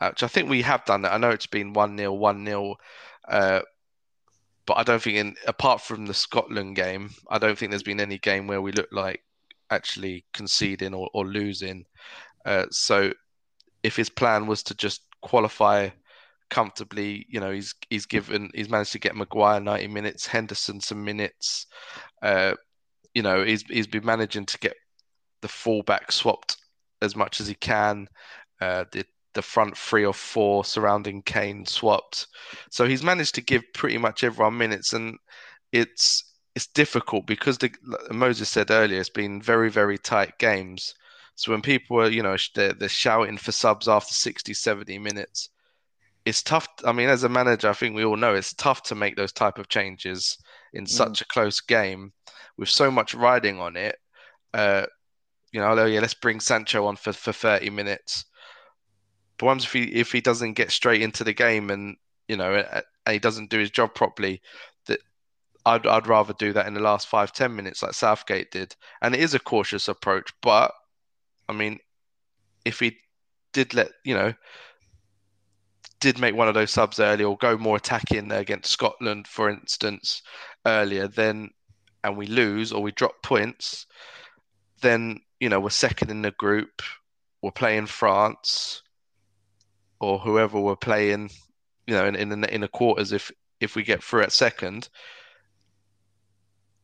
[0.00, 1.12] Uh, which I think we have done that.
[1.12, 2.76] I know it's been one 0 one 0
[3.28, 3.60] uh,
[4.66, 8.00] but I don't think, in apart from the Scotland game, I don't think there's been
[8.00, 9.22] any game where we look like
[9.70, 11.84] actually conceding or, or losing.
[12.46, 13.12] Uh, so,
[13.82, 15.88] if his plan was to just qualify
[16.50, 21.04] comfortably, you know, he's he's given he's managed to get Maguire 90 minutes, Henderson some
[21.04, 21.66] minutes.
[22.22, 22.54] Uh,
[23.14, 24.76] you know, he's he's been managing to get
[25.42, 26.56] the fullback swapped
[27.02, 28.08] as much as he can.
[28.60, 32.26] Uh, the the front three or four surrounding Kane swapped.
[32.70, 35.18] So he's managed to give pretty much everyone minutes, and
[35.72, 37.70] it's it's difficult because the
[38.10, 40.94] Moses said earlier, it's been very very tight games.
[41.34, 45.48] So when people are you know they're, they're shouting for subs after 60, 70 minutes,
[46.24, 46.68] it's tough.
[46.84, 49.32] I mean, as a manager, I think we all know it's tough to make those
[49.32, 50.36] type of changes
[50.74, 52.12] in such a close game
[52.56, 53.96] with so much riding on it.
[54.54, 54.86] Uh,
[55.52, 58.24] you know, oh yeah, let's bring Sancho on for, for 30 minutes.
[59.38, 61.96] But what if he if he doesn't get straight into the game and
[62.28, 62.64] you know
[63.06, 64.40] and he doesn't do his job properly?
[64.86, 65.00] That
[65.66, 69.14] I'd I'd rather do that in the last five ten minutes like Southgate did, and
[69.14, 70.32] it is a cautious approach.
[70.42, 70.72] But
[71.48, 71.78] I mean,
[72.64, 72.98] if he
[73.52, 74.32] did let you know
[76.02, 80.22] did make one of those subs earlier or go more attacking against Scotland, for instance,
[80.66, 81.48] earlier, then
[82.02, 83.86] and we lose or we drop points,
[84.80, 86.82] then you know we're second in the group,
[87.42, 88.82] we're playing France
[89.98, 91.30] or whoever we're playing,
[91.88, 94.88] you know, in in, in the quarters if if we get through at second,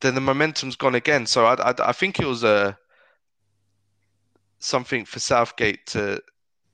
[0.01, 1.25] then the momentum's gone again.
[1.27, 2.77] So I, I, I think it was a
[4.59, 6.21] something for Southgate to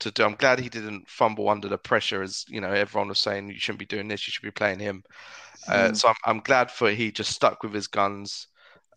[0.01, 0.25] to do.
[0.25, 3.59] I'm glad he didn't fumble under the pressure, as you know everyone was saying you
[3.59, 5.05] shouldn't be doing this, you should be playing him.
[5.69, 5.97] Uh, Mm.
[5.97, 8.49] so I'm, I'm glad for he just stuck with his guns.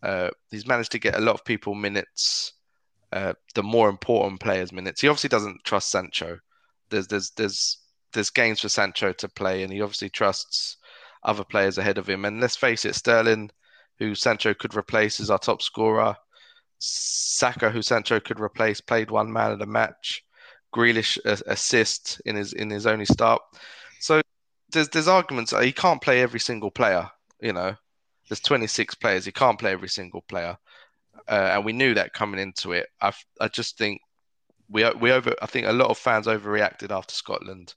[0.02, 2.54] Uh, he's managed to get a lot of people minutes,
[3.12, 5.00] uh, the more important players minutes.
[5.00, 6.38] He obviously doesn't trust Sancho.
[6.90, 7.78] There's there's there's
[8.12, 10.76] there's games for Sancho to play, and he obviously trusts
[11.22, 12.24] other players ahead of him.
[12.24, 13.50] And let's face it, Sterling,
[13.98, 16.16] who Sancho could replace, is our top scorer.
[16.78, 20.22] Saka, who Sancho could replace, played one man of the match.
[20.74, 23.40] Grealish assist in his in his only start.
[24.00, 24.20] So
[24.70, 25.52] there's there's arguments.
[25.58, 27.10] He can't play every single player.
[27.40, 27.74] You know,
[28.28, 29.24] there's 26 players.
[29.24, 30.58] He can't play every single player,
[31.28, 32.88] uh, and we knew that coming into it.
[33.00, 34.00] I I just think
[34.68, 35.34] we we over.
[35.42, 37.74] I think a lot of fans overreacted after Scotland,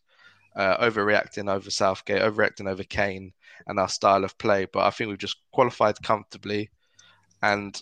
[0.56, 3.34] uh, overreacting over Southgate, overreacting over Kane
[3.68, 4.66] and our style of play.
[4.66, 6.72] But I think we've just qualified comfortably,
[7.42, 7.82] and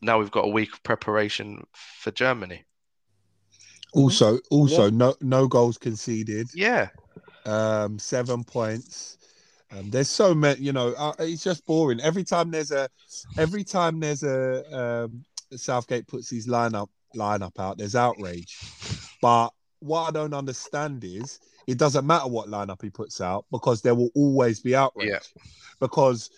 [0.00, 2.64] now we've got a week of preparation for Germany.
[3.94, 4.90] Also, also Yeah.
[4.96, 6.48] no no goals conceded.
[6.54, 6.90] Yeah,
[7.44, 9.17] Um, seven points.
[9.70, 12.00] Um, there's so many, you know, uh, it's just boring.
[12.00, 12.88] Every time there's a,
[13.36, 18.58] every time there's a, um, Southgate puts his lineup lineup out, there's outrage.
[19.20, 19.50] But
[19.80, 23.94] what I don't understand is it doesn't matter what lineup he puts out because there
[23.94, 25.10] will always be outrage.
[25.10, 25.18] Yeah.
[25.80, 26.30] Because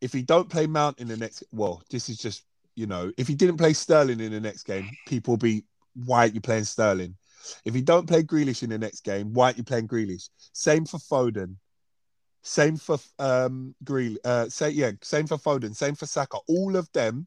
[0.00, 2.42] if he don't play Mount in the next, well, this is just,
[2.74, 5.64] you know, if he didn't play Sterling in the next game, people will be,
[6.04, 7.14] why aren't you playing Sterling?
[7.64, 10.28] If you don't play Grealish in the next game, why aren't you playing Grealish?
[10.52, 11.56] Same for Foden.
[12.44, 14.16] Same for um Greel.
[14.24, 14.92] Uh, say yeah.
[15.02, 15.74] Same for Foden.
[15.74, 16.38] Same for Saka.
[16.46, 17.26] All of them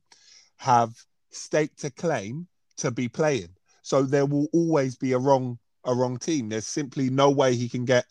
[0.57, 0.93] have
[1.31, 2.47] stake to claim
[2.77, 3.49] to be playing.
[3.81, 6.49] So there will always be a wrong a wrong team.
[6.49, 8.05] There's simply no way he can get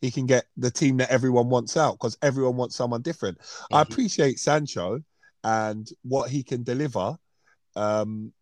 [0.00, 3.38] he can get the team that everyone wants out because everyone wants someone different.
[3.70, 3.90] I Mhm.
[3.90, 5.02] appreciate Sancho
[5.44, 7.16] and what he can deliver.
[7.76, 8.32] Um,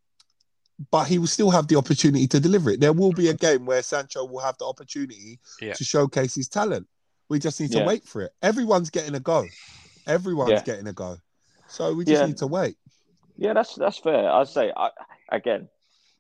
[0.91, 2.81] but he will still have the opportunity to deliver it.
[2.81, 5.75] There will be a game where Sancho will have the opportunity Yeah.
[5.75, 6.87] to showcase his talent.
[7.29, 7.87] We just need to Yeah.
[7.87, 8.33] wait for it.
[8.43, 9.47] Everyone's getting a go.
[10.07, 10.63] Everyone's Yeah.
[10.63, 11.17] getting a go.
[11.69, 12.27] So we just Yeah.
[12.27, 12.77] need to wait.
[13.37, 14.31] Yeah, that's that's fair.
[14.31, 14.91] I'd say I,
[15.31, 15.69] again.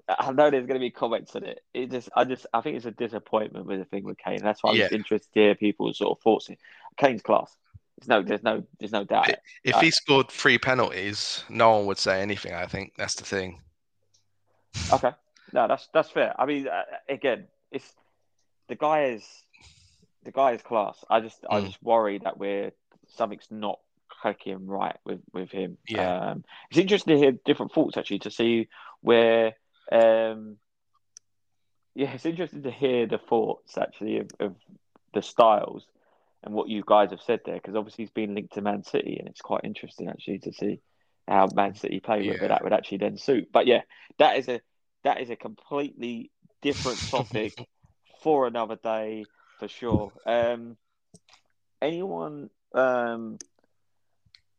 [0.08, 1.64] I know there's going to be comments on it.
[1.74, 4.38] It just, I just, I think it's a disappointment with the thing with Kane.
[4.40, 4.86] That's why I'm Yeah.
[4.92, 6.48] interested to hear people's sort of thoughts.
[6.96, 7.56] Kane's class.
[7.98, 9.30] There's no, there's no, there's no doubt.
[9.64, 12.54] if I- he scored three penalties, no one would say anything.
[12.54, 13.60] I think that's the thing.
[14.92, 15.10] Okay,
[15.52, 16.34] no, that's that's fair.
[16.38, 17.92] I mean, uh, again, it's
[18.68, 19.24] the guy is
[20.26, 21.02] the guy is class.
[21.08, 21.66] I just, I Mm.
[21.66, 22.72] just worry that we're
[23.08, 23.78] something's not
[24.20, 25.78] clicking right with with him.
[25.88, 26.30] Yeah.
[26.32, 28.68] Um, it's interesting to hear different thoughts actually to see
[29.00, 29.54] where.
[29.90, 30.58] Um,
[31.94, 34.56] yeah, it's interesting to hear the thoughts actually of, of
[35.14, 35.86] the styles
[36.42, 39.16] and what you guys have said there because obviously he's been linked to Man City
[39.18, 40.80] and it's quite interesting actually to see
[41.26, 42.48] how Man City play whether Yeah.
[42.48, 43.48] that would actually then suit.
[43.50, 43.80] But yeah,
[44.18, 44.60] that is a
[45.04, 47.66] that is a completely different topic
[48.22, 49.24] for another day
[49.58, 50.12] for sure.
[50.26, 50.76] Um,
[51.80, 52.50] anyone?
[52.74, 53.38] Um,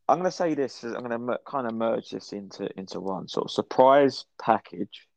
[0.09, 0.83] I'm going to say this.
[0.83, 5.07] I'm going to mer- kind of merge this into into one sort of surprise package.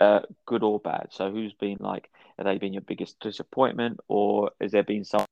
[0.00, 1.08] Uh, good or bad.
[1.10, 2.10] So, who's been like?
[2.36, 5.24] Have they been your biggest disappointment, or has there been some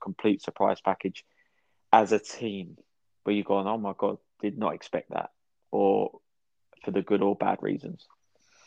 [0.00, 1.24] complete surprise package
[1.92, 2.78] as a team
[3.24, 5.30] where you've gone, "Oh my god, did not expect that,"
[5.70, 6.20] or
[6.84, 8.06] for the good or bad reasons?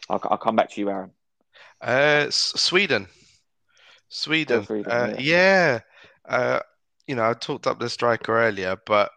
[0.10, 1.12] I'll, I'll come back to you, Aaron.
[1.82, 3.08] Uh, Sweden,
[4.10, 4.66] Sweden.
[4.66, 5.80] Sweden, uh, yeah.
[6.28, 6.60] Uh,
[7.08, 9.12] you know, I talked up the striker earlier, but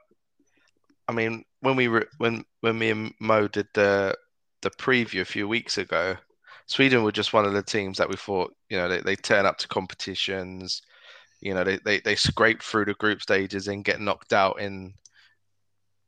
[1.09, 4.15] I mean, when we were when when me and Mo did the
[4.63, 6.17] the preview a few weeks ago,
[6.67, 9.47] Sweden were just one of the teams that we thought, you know, they, they turn
[9.47, 10.83] up to competitions,
[11.41, 14.93] you know, they, they they scrape through the group stages and get knocked out in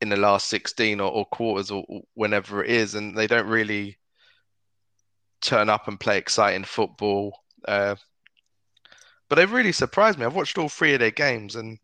[0.01, 3.47] in the last 16 or, or quarters or or whenever it is, and they don't
[3.47, 3.97] really
[5.41, 7.39] turn up and play exciting football.
[7.67, 7.97] Uh,
[9.31, 10.27] but they've really surprised me.
[10.27, 11.79] I've watched all three of their games, and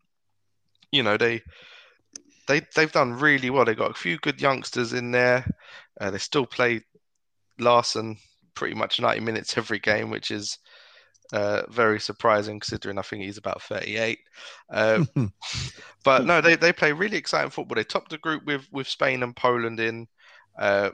[0.91, 1.41] you know they
[2.47, 3.65] they they've done really well.
[3.65, 5.49] They've got a few good youngsters in there.
[5.99, 6.81] Uh, they still play
[7.57, 8.17] Larsson
[8.53, 10.59] pretty much 90 minutes every game, which is
[11.31, 14.19] uh, very surprising considering I think he's about 38.
[14.71, 15.05] Uh,
[16.03, 17.75] but no, they, they play really exciting football.
[17.75, 20.07] They topped the group with, with Spain and Poland in
[20.59, 20.91] uh,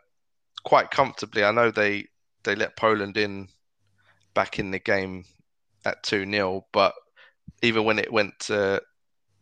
[0.64, 1.44] quite comfortably.
[1.44, 2.06] I know they
[2.44, 3.48] they let Poland in
[4.34, 5.24] back in the game
[5.86, 6.94] at 2 0, but
[7.62, 8.82] even when it went to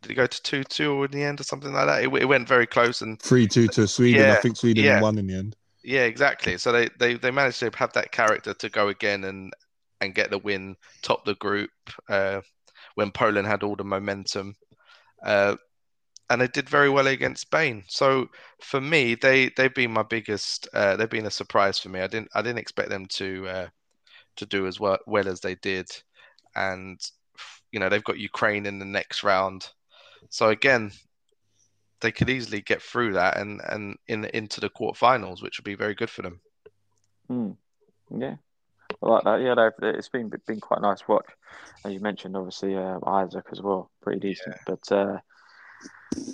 [0.02, 2.02] did it go to 2 2 in the end or something like that?
[2.02, 4.30] It, it went very close and Three two to Sweden.
[4.30, 5.00] I think Sweden yeah.
[5.00, 5.56] won in the end.
[5.84, 6.58] yeah, exactly.
[6.58, 9.52] So they, they, they managed to have that character to go again and
[10.00, 11.70] and get the win, top the group.
[12.08, 12.40] Uh,
[12.94, 14.54] when Poland had all the momentum.
[15.24, 15.56] Uh,
[16.30, 17.84] and they did very well against Spain.
[17.88, 18.28] So
[18.60, 20.68] for me, they they've been my biggest.
[20.72, 22.00] Uh, they've been a surprise for me.
[22.00, 23.68] I didn't I didn't expect them to uh,
[24.36, 25.88] to do as well well as they did,
[26.54, 27.00] and
[27.70, 29.68] you know they've got Ukraine in the next round.
[30.30, 30.92] So again,
[32.00, 35.74] they could easily get through that and and in into the quarterfinals, which would be
[35.74, 36.40] very good for them.
[37.30, 37.56] Mm.
[38.10, 38.36] Yeah,
[39.02, 39.40] I like that.
[39.40, 41.26] Yeah, it's been been quite nice to watch.
[41.84, 44.56] As you mentioned, obviously uh, Isak as well, pretty decent.
[44.56, 44.62] Yeah.
[44.66, 45.18] But uh,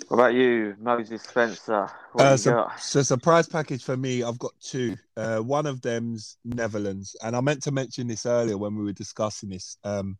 [0.07, 1.89] what about you, Moses Spencer?
[2.17, 4.97] Uh, so, so, surprise package for me, I've got two.
[5.15, 8.93] Uh, one of them's Netherlands, and I meant to mention this earlier when we were
[8.93, 9.77] discussing this.
[9.83, 10.17] Um,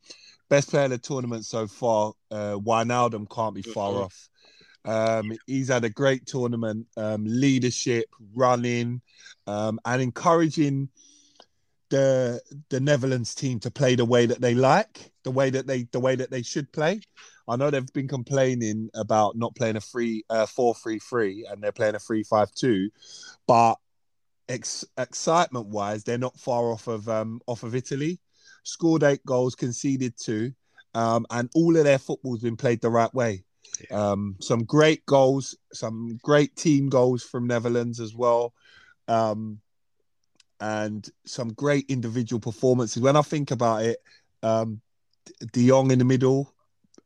[0.50, 4.04] best player of the tournament so far, uh, Wijnaldum can't be far mm-hmm.
[4.04, 4.30] off.
[4.86, 9.02] Um, he's had a great tournament, um, leadership, running,
[9.48, 10.90] um, and encouraging
[11.90, 15.84] the the Netherlands team to play the way that they like, the way that they
[15.92, 17.02] the way that they should play.
[17.50, 21.62] I know they've been complaining about not playing a free uh, four three three, and
[21.62, 22.90] they're playing a three five two,
[23.48, 23.76] but
[24.48, 28.20] ex- excitement wise, they're not far off of um, off of Italy.
[28.64, 30.54] Scored eight goals, conceded two,
[30.94, 33.44] um, and all of their football's been played the right way.
[33.90, 34.12] Yeah.
[34.12, 38.54] Um, some great goals, some great team goals from Netherlands as well,
[39.08, 39.60] um,
[40.60, 43.02] and some great individual performances.
[43.02, 43.98] When I think about it,
[44.44, 44.82] um,
[45.54, 46.54] De Jong in the middle,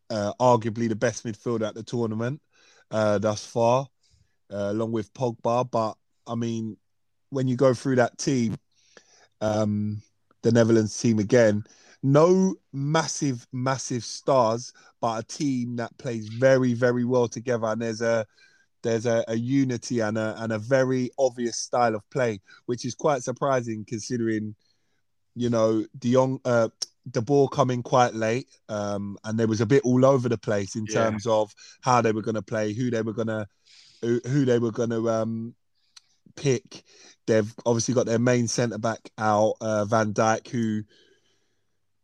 [0.09, 2.41] uh, arguably the best midfielder at the tournament
[2.91, 3.87] uh, thus far,
[4.51, 5.69] uh, along with Pogba.
[5.69, 5.95] But
[6.27, 6.77] I mean,
[7.29, 8.57] when you go through that team,
[9.41, 10.01] um,
[10.41, 11.63] the Netherlands team again,
[12.03, 17.67] no massive, massive stars, but a team that plays very, very well together.
[17.67, 18.25] And there's a
[18.83, 22.93] there's a, a unity and a and a very obvious style of play, which is
[22.93, 24.55] quite surprising considering,
[25.35, 26.67] you know, De Jong, uh,
[27.05, 30.75] the ball coming quite late, um, and there was a bit all over the place
[30.75, 30.93] in yeah.
[31.03, 33.47] terms of how they were going to play, who they were going to,
[34.01, 35.55] who, who, they were going to um,
[36.35, 36.83] pick.
[37.27, 40.83] They've obviously got their main centre back out, uh, Van Dijk, who,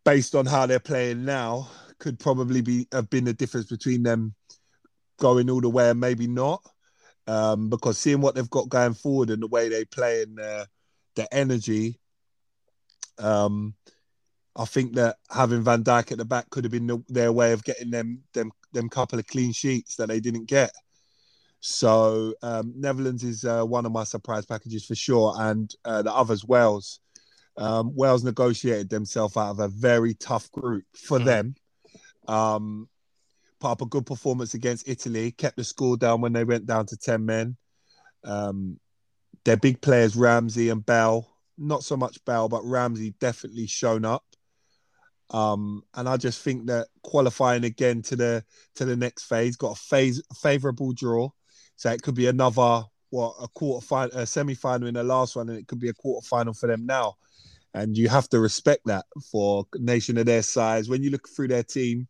[0.04, 1.70] based on how they're playing now,
[2.00, 4.34] could probably be have been the difference between them
[5.20, 6.62] going all the way and maybe not.
[7.28, 10.66] Um, because seeing what they've got going forward and the way they play and uh,
[11.16, 12.00] the energy,
[13.20, 13.76] um,
[14.60, 17.54] I think that having Van Dijk at the back could have been the, their way
[17.54, 20.72] of getting them them them couple of clean sheets that they didn't get.
[21.62, 26.14] So um, Netherlands is uh, one of my surprise packages for sure, and uh, the
[26.14, 27.00] others Wales.
[27.58, 31.26] Um, Wales negotiated themselves out of a very tough group for mm.
[31.26, 31.56] them.
[32.28, 32.90] Um,
[33.60, 36.86] put up a good performance against Italy, kept the score down when they went down
[36.88, 37.56] to ten men.
[38.26, 38.78] Um,
[39.46, 44.24] their big players Ramsey and Bell, not so much Bell, but Ramsey definitely shown up.
[45.32, 48.44] Um, and I just think that qualifying again to the
[48.76, 51.30] to the next phase got a phase favorable draw,
[51.76, 55.36] so it could be another what a quarter final, a semi final in the last
[55.36, 57.16] one, and it could be a quarter final for them now.
[57.74, 60.90] And you have to respect that for nation of their size.
[60.90, 62.08] When you look through their team,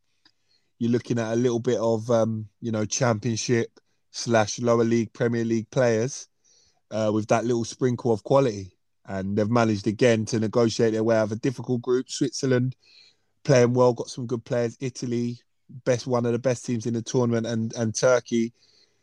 [0.78, 3.80] you're looking at a little bit of um, you know championship
[4.12, 6.28] slash lower league, Premier League players
[6.92, 8.72] uh, with that little sprinkle of quality.
[9.06, 12.10] And they've managed again to negotiate their way out of a difficult group.
[12.10, 12.76] Switzerland,
[13.44, 14.78] playing well, got some good players.
[14.80, 15.40] Italy,
[15.86, 18.54] best one of the best teams in the tournament, and and Turkey,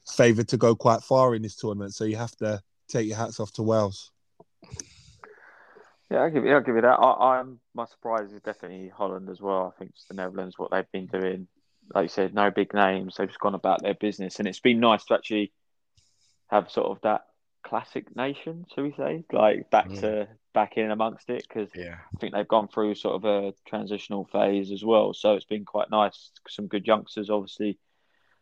[0.09, 1.95] favoured to go quite far in this tournament.
[1.95, 4.13] So you have to take your hats off to Wales.
[6.11, 7.01] Yeah, I'll give you, I'll give you that.
[7.01, 9.73] I, am my surprise is definitely Holland as well.
[9.75, 11.49] I think it's the Netherlands what they've been doing.
[11.95, 13.17] Like you said, no big names.
[13.17, 15.53] They've just gone about their business, and it's been nice to actually
[16.49, 17.23] have sort of that
[17.67, 20.01] classic nation, shall we say, like back mm.
[20.01, 21.97] to back in amongst it because yeah.
[22.15, 25.13] I think they've gone through sort of a transitional phase as well.
[25.13, 26.31] So it's been quite nice.
[26.49, 27.79] Some good youngsters, obviously,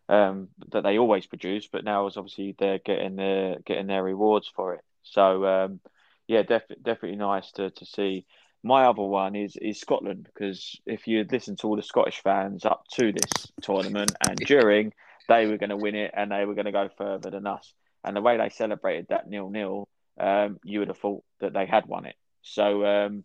[0.09, 4.51] um, that they always produce, but now is obviously they're getting their getting their rewards
[4.55, 4.85] for it.
[5.03, 5.81] So um,
[6.29, 8.27] yeah, def- definitely nice to to see.
[8.63, 12.65] My other one is is Scotland because if you listen to all the Scottish fans
[12.65, 14.93] up to this tournament and during,
[15.29, 17.73] they were going to win it and they were going to go further than us.
[18.05, 19.89] And the way they celebrated that nil nil,
[20.19, 22.17] um, you would have thought that they had won it.
[22.43, 23.25] So um,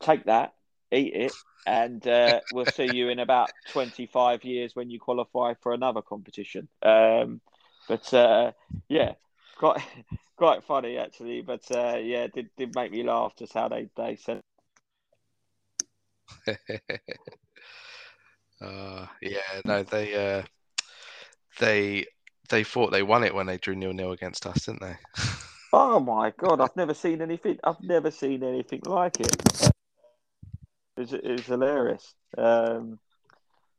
[0.00, 0.54] take that,
[0.92, 5.72] eat it, and uh, we'll see you in about 25 years when you qualify for
[5.72, 6.68] another competition.
[6.82, 7.40] Um,
[7.88, 8.52] but uh,
[8.88, 9.14] yeah,
[9.56, 9.82] quite
[10.36, 11.42] quite funny actually.
[11.42, 14.40] But uh, yeah, did did make me laugh just how they they said.
[18.60, 20.42] uh, yeah, no, they uh,
[21.58, 22.06] they
[22.48, 24.96] they thought they won it when they drew nil nil against us, didn't they?
[25.72, 27.58] oh my god, I've never seen anything.
[27.64, 29.72] I've never seen anything like it.
[30.96, 32.14] It's, hilarious.
[32.38, 32.98] Um,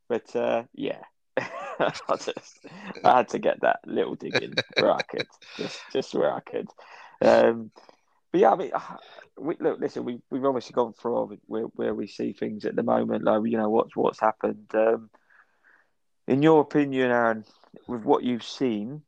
[0.08, 1.02] But uh, yeah,
[1.36, 2.66] I, just,
[3.04, 6.40] I had to get that little dig in where I could, just just where I
[6.40, 6.68] could.
[7.20, 7.70] Um,
[8.32, 8.72] but yeah, I mean,
[9.38, 12.82] we, look, listen, we we've obviously gone through where where we see things at the
[12.82, 14.70] moment, like you know what's what's happened.
[14.74, 15.10] Um,
[16.28, 17.44] in your opinion, Aaron,
[17.88, 19.02] with what you've seen,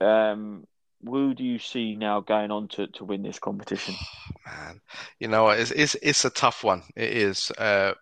[0.00, 0.66] um,
[1.04, 3.94] who do you see now going on to, to win this competition?
[3.98, 4.80] Oh, man,
[5.18, 6.82] you know it's, it's it's a tough one.
[6.94, 7.50] It is.
[7.58, 7.94] Uh,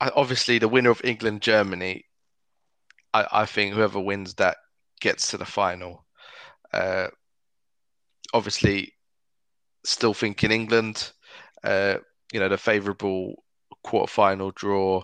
[0.00, 2.04] obviously, the winner of England Germany.
[3.14, 4.56] I, I think whoever wins that
[5.00, 6.06] gets to the final.
[6.72, 7.08] Uh,
[8.32, 8.94] obviously,
[9.84, 11.12] still thinking England.
[11.62, 11.98] Uh,
[12.32, 13.34] you know the favourable
[13.84, 15.02] quarter-final draw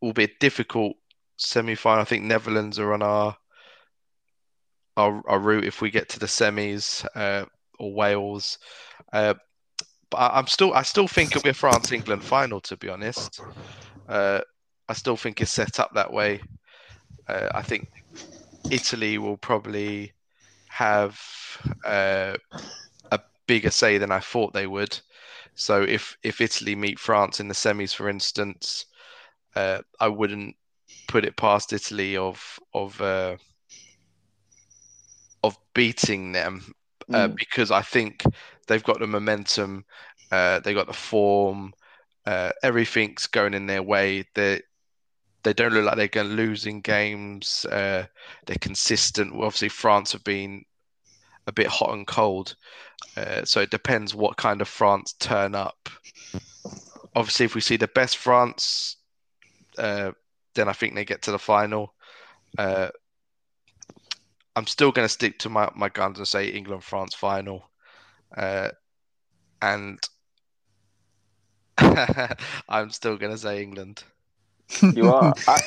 [0.00, 0.96] will be a difficult
[1.36, 2.00] semi-final.
[2.00, 3.36] I think Netherlands are on our
[4.96, 7.46] our, our route if we get to the semis uh,
[7.78, 8.58] or Wales.
[9.12, 9.34] Uh,
[10.10, 12.60] but I, am still I still think it'll be a France England final.
[12.62, 13.40] To be honest,
[14.08, 14.40] uh,
[14.88, 16.40] I still think it's set up that way.
[17.28, 17.88] Uh, I think
[18.70, 20.12] Italy will probably
[20.68, 21.20] have
[21.84, 22.34] uh,
[23.12, 24.98] a bigger say than I thought they would.
[25.54, 28.86] So if if Italy meet France in the semis, for instance,
[29.56, 30.56] uh, I wouldn't
[31.08, 33.36] put it past Italy of of uh,
[35.42, 36.74] of beating them
[37.12, 37.36] uh, mm.
[37.36, 38.24] because I think
[38.66, 39.84] they've got the momentum,
[40.30, 41.72] uh, they got the form,
[42.26, 44.24] uh, everything's going in their way.
[44.34, 44.62] They
[45.42, 47.64] they don't look like they're going to lose in games.
[47.64, 48.06] Uh,
[48.46, 49.34] they're consistent.
[49.34, 50.64] Well, obviously, France have been
[51.46, 52.56] a bit hot and cold,
[53.16, 55.88] uh, so it depends what kind of France turn up.
[57.16, 58.96] Obviously, if we see the best France,
[59.78, 60.12] uh,
[60.54, 61.94] then I think they get to the final.
[64.56, 67.70] I'm still going to stick to my, my guns and say England France final.
[68.36, 68.70] Uh,
[69.62, 69.98] and
[72.68, 74.02] I'm still going to say England.
[74.82, 75.32] You are.
[75.48, 75.58] I,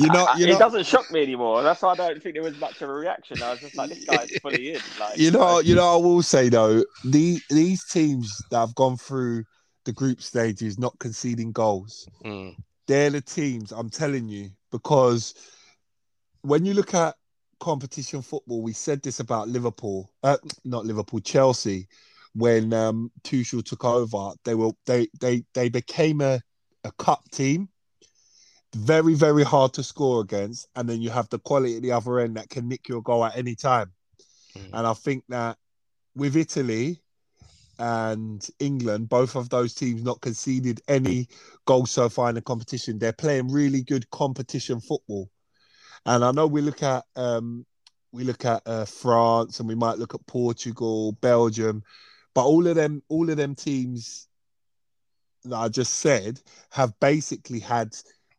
[0.00, 1.62] you know, you know, it doesn't shock me anymore.
[1.62, 3.42] That's why I don't think there was much of a reaction.
[3.42, 4.80] I was just like, this guy's fully in.
[5.00, 8.96] Like, you know, you know, I will say though, the these teams that have gone
[8.96, 9.44] through
[9.84, 12.54] the group stages, not conceding goals, mm.
[12.86, 13.72] They're the teams.
[13.72, 15.34] I'm telling you, because
[16.42, 17.14] when you look at
[17.64, 18.60] competition football.
[18.60, 21.88] We said this about Liverpool, uh, not Liverpool, Chelsea,
[22.34, 24.32] when um, Tuchel took over.
[24.44, 26.40] They were they they they became a
[26.84, 27.68] a cup team.
[28.74, 32.18] Very very hard to score against, and then you have the quality at the other
[32.20, 33.92] end that can nick your goal at any time.
[34.58, 34.70] Mm.
[34.74, 35.56] And I think that
[36.14, 37.00] with Italy
[37.78, 41.28] and England, both of those teams not conceded any
[41.64, 42.98] goals so far in the competition.
[42.98, 45.30] They're playing really good competition football.
[46.06, 47.64] And I know we look at um,
[48.12, 51.82] we look at uh, France and we might look at Portugal, Belgium,
[52.34, 54.28] but all of them, all of them teams
[55.44, 57.94] that I just said have basically had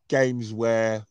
[0.08, 1.06] games where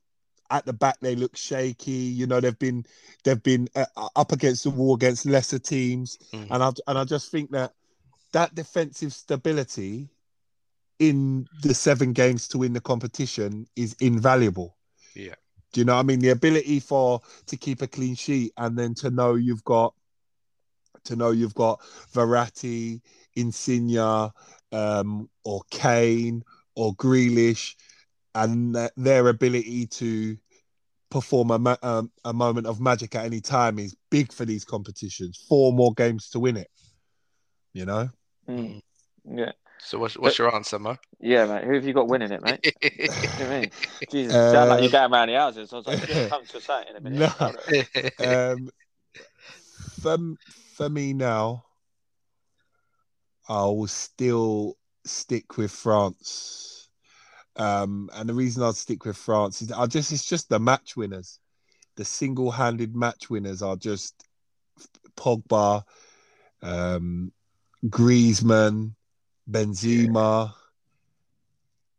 [0.50, 1.92] at the back they look shaky.
[1.92, 2.86] You know, they've been
[3.24, 6.48] they've been uh, up against the wall against lesser teams, mm.
[6.50, 7.74] and I and I just think that
[8.36, 10.10] that defensive stability
[11.00, 14.76] in the seven games to win the competition is invaluable.
[15.16, 15.36] Yeah.
[15.72, 16.20] Do you know what I mean?
[16.20, 19.94] The ability for to keep a clean sheet and then to know you've got
[21.06, 21.80] to know you've got
[22.14, 23.00] Verratti,
[23.38, 23.98] Insigne,
[24.74, 26.44] um, or Kane
[26.76, 27.76] or Grealish,
[28.34, 30.38] and their ability to
[31.10, 34.66] perform a, ma- um, a moment of magic at any time is big for these
[34.66, 35.42] competitions.
[35.48, 36.70] Four more games to win it.
[37.72, 38.10] You know.
[38.48, 38.82] Mm.
[39.28, 39.52] Yeah.
[39.80, 40.98] So what's, what's your answer, Mo?
[41.20, 41.64] Yeah, mate.
[41.64, 42.76] Who have you got winning it, mate?
[42.82, 43.08] you
[43.40, 43.72] know I mean?
[44.10, 45.72] Jesus, um, sound like you're going around the houses.
[45.72, 47.34] I was like, you're come to say in a minute.
[48.20, 48.54] No.
[48.54, 48.70] um,
[50.02, 50.18] for,
[50.76, 51.66] for me now,
[53.48, 56.90] I will still stick with France.
[57.58, 60.98] Um, and the reason I'd stick with France is I just it's just the match
[60.98, 61.40] winners.
[61.96, 64.26] The single-handed match winners are just
[65.16, 65.84] Pogba,
[66.62, 67.32] um,
[67.84, 68.94] Griezmann,
[69.50, 70.54] Benzema.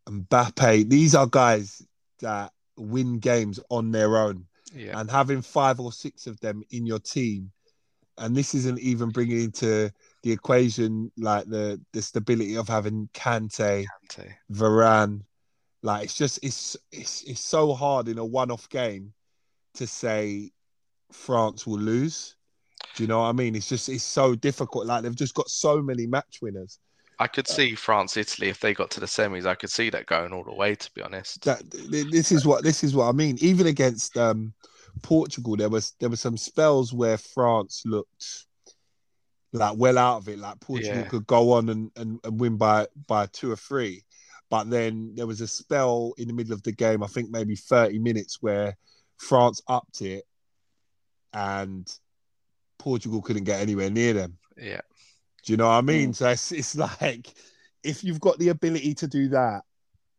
[0.08, 0.88] Mbappe.
[0.88, 1.82] These are guys
[2.20, 4.46] that win games on their own.
[4.72, 4.98] Yeah.
[4.98, 7.50] And having five or six of them in your team,
[8.18, 13.84] and this isn't even bringing into the equation like the the stability of having Kante,
[14.08, 14.32] Kante.
[14.52, 15.22] Varane.
[15.82, 19.12] Like it's just it's it's it's so hard in a one-off game
[19.74, 20.52] to say
[21.12, 22.35] France will lose.
[22.96, 23.54] Do you know what I mean?
[23.54, 24.86] It's just it's so difficult.
[24.86, 26.80] Like they've just got so many match winners.
[27.18, 29.46] I could see France, Italy if they got to the semis.
[29.46, 30.74] I could see that going all the way.
[30.74, 33.36] To be honest, that this is what this is what I mean.
[33.40, 34.54] Even against um,
[35.02, 38.46] Portugal, there was there were some spells where France looked
[39.52, 40.38] like well out of it.
[40.38, 41.08] Like Portugal yeah.
[41.08, 44.02] could go on and, and, and win by by two or three,
[44.48, 47.56] But then there was a spell in the middle of the game, I think maybe
[47.56, 48.76] 30 minutes, where
[49.18, 50.24] France upped it
[51.32, 51.86] and
[52.78, 54.38] Portugal couldn't get anywhere near them.
[54.56, 54.80] Yeah.
[55.44, 56.12] Do you know what I mean?
[56.12, 57.34] So it's, it's like
[57.82, 59.62] if you've got the ability to do that,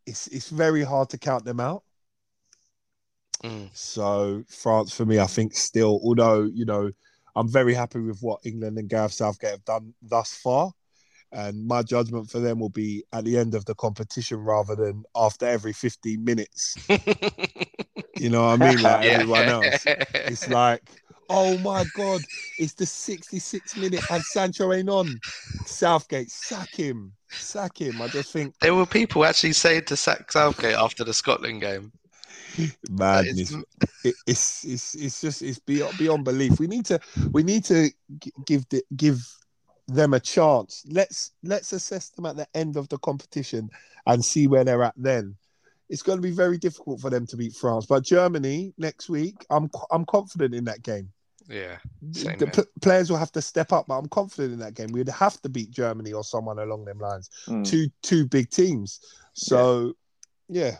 [0.06, 1.82] it's it's very hard to count them out.
[3.44, 3.68] Mm.
[3.74, 6.90] So France for me, I think still, although you know,
[7.36, 10.72] I'm very happy with what England and Gareth Southgate have done thus far.
[11.30, 15.04] And my judgment for them will be at the end of the competition rather than
[15.14, 16.74] after every 15 minutes.
[18.16, 18.82] you know what I mean?
[18.82, 19.10] Like Yeah.
[19.10, 19.84] everyone else.
[19.86, 20.82] It's like,
[21.28, 22.20] oh my God,
[22.58, 25.20] it's the 66 minute and Sancho ain't on.
[25.66, 27.12] Southgate, sack him.
[27.30, 28.00] Sack him.
[28.00, 31.92] I just think There were people actually saying to sack Southgate after the Scotland game.
[32.90, 33.54] madness.
[34.04, 36.58] It, it's it's it's just it's beyond beyond belief.
[36.58, 37.00] We need to
[37.32, 37.90] we need to
[38.46, 39.20] give the, give
[39.86, 40.84] them a chance.
[40.88, 43.70] Let's let's assess them at the end of the competition
[44.06, 45.36] and see where they're at then.
[45.88, 49.46] It's going to be very difficult for them to beat France, but Germany next week,
[49.50, 51.10] I'm I'm confident in that game.
[51.48, 51.78] Yeah.
[52.12, 54.92] Same the p- players will have to step up, but I'm confident in that game.
[54.92, 57.30] We'd have to beat Germany or someone along them lines.
[57.46, 57.66] Mm.
[57.66, 59.00] Two two big teams.
[59.34, 59.94] So
[60.48, 60.76] yeah,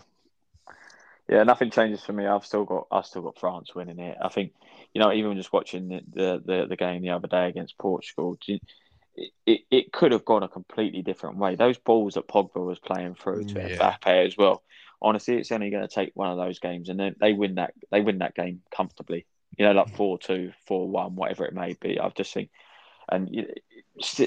[1.28, 2.26] Yeah, nothing changes for me.
[2.26, 4.16] I've still got I've still got France winning it.
[4.22, 4.52] I think
[4.94, 8.36] you know even just watching the the, the, the game the other day against Portugal,
[8.44, 8.60] do you-
[9.20, 11.56] it, it, it could have gone a completely different way.
[11.56, 13.76] Those balls that Pogba was playing through to Yeah.
[13.98, 14.62] Mbappe as well.
[15.02, 17.74] Honestly, it's only going to take one of those games, and then they win that
[17.90, 19.26] they win that game comfortably.
[19.58, 21.98] You know, like four two, four one, whatever it may be.
[21.98, 22.50] I've just think,
[23.08, 23.46] and you,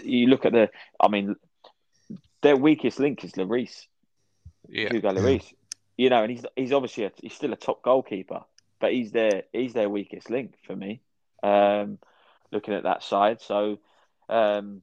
[0.04, 0.70] you look at the.
[1.00, 1.36] I mean,
[2.42, 3.88] their weakest link is Lloris.
[4.68, 4.90] Yeah.
[4.92, 5.54] Hugo Lloris.
[5.98, 8.42] You know, and he's he's obviously a, he's still a top goalkeeper,
[8.80, 11.02] but he's their he's their weakest link for me.
[11.44, 11.98] Um,
[12.52, 13.80] looking at that side, so
[14.30, 14.82] um,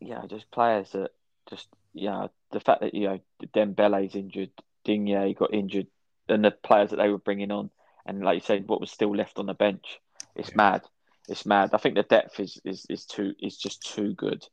[0.00, 1.10] yeah, just players that
[1.48, 3.20] just you know the fact that you know
[3.54, 4.50] Dembele's injured,
[4.84, 5.86] Digne got injured,
[6.28, 7.70] and the players that they were bringing on,
[8.06, 10.00] and like you said, what was still left on the bench,
[10.34, 10.82] it's mad.
[11.28, 11.70] It's mad.
[11.72, 14.46] I think the depth is is, is too is just too good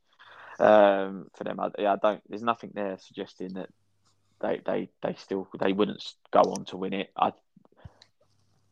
[0.58, 1.60] um, for them.
[1.60, 2.22] I, I don't.
[2.28, 3.70] There's nothing there suggesting that
[4.40, 7.10] they they they still they wouldn't go on to win it.
[7.16, 7.32] I,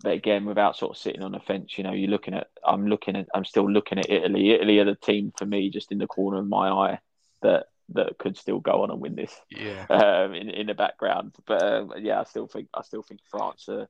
[0.03, 2.49] but again, without sort of sitting on the fence, you know, you're looking at.
[2.64, 3.29] I'm looking at.
[3.35, 4.51] I'm still looking at Italy.
[4.51, 6.99] Italy are the team for me, just in the corner of my eye
[7.43, 9.35] that that could still go on and win this.
[9.51, 9.87] Yeah.
[9.91, 13.68] Um, in in the background, but um, yeah, I still think I still think France
[13.68, 13.89] are,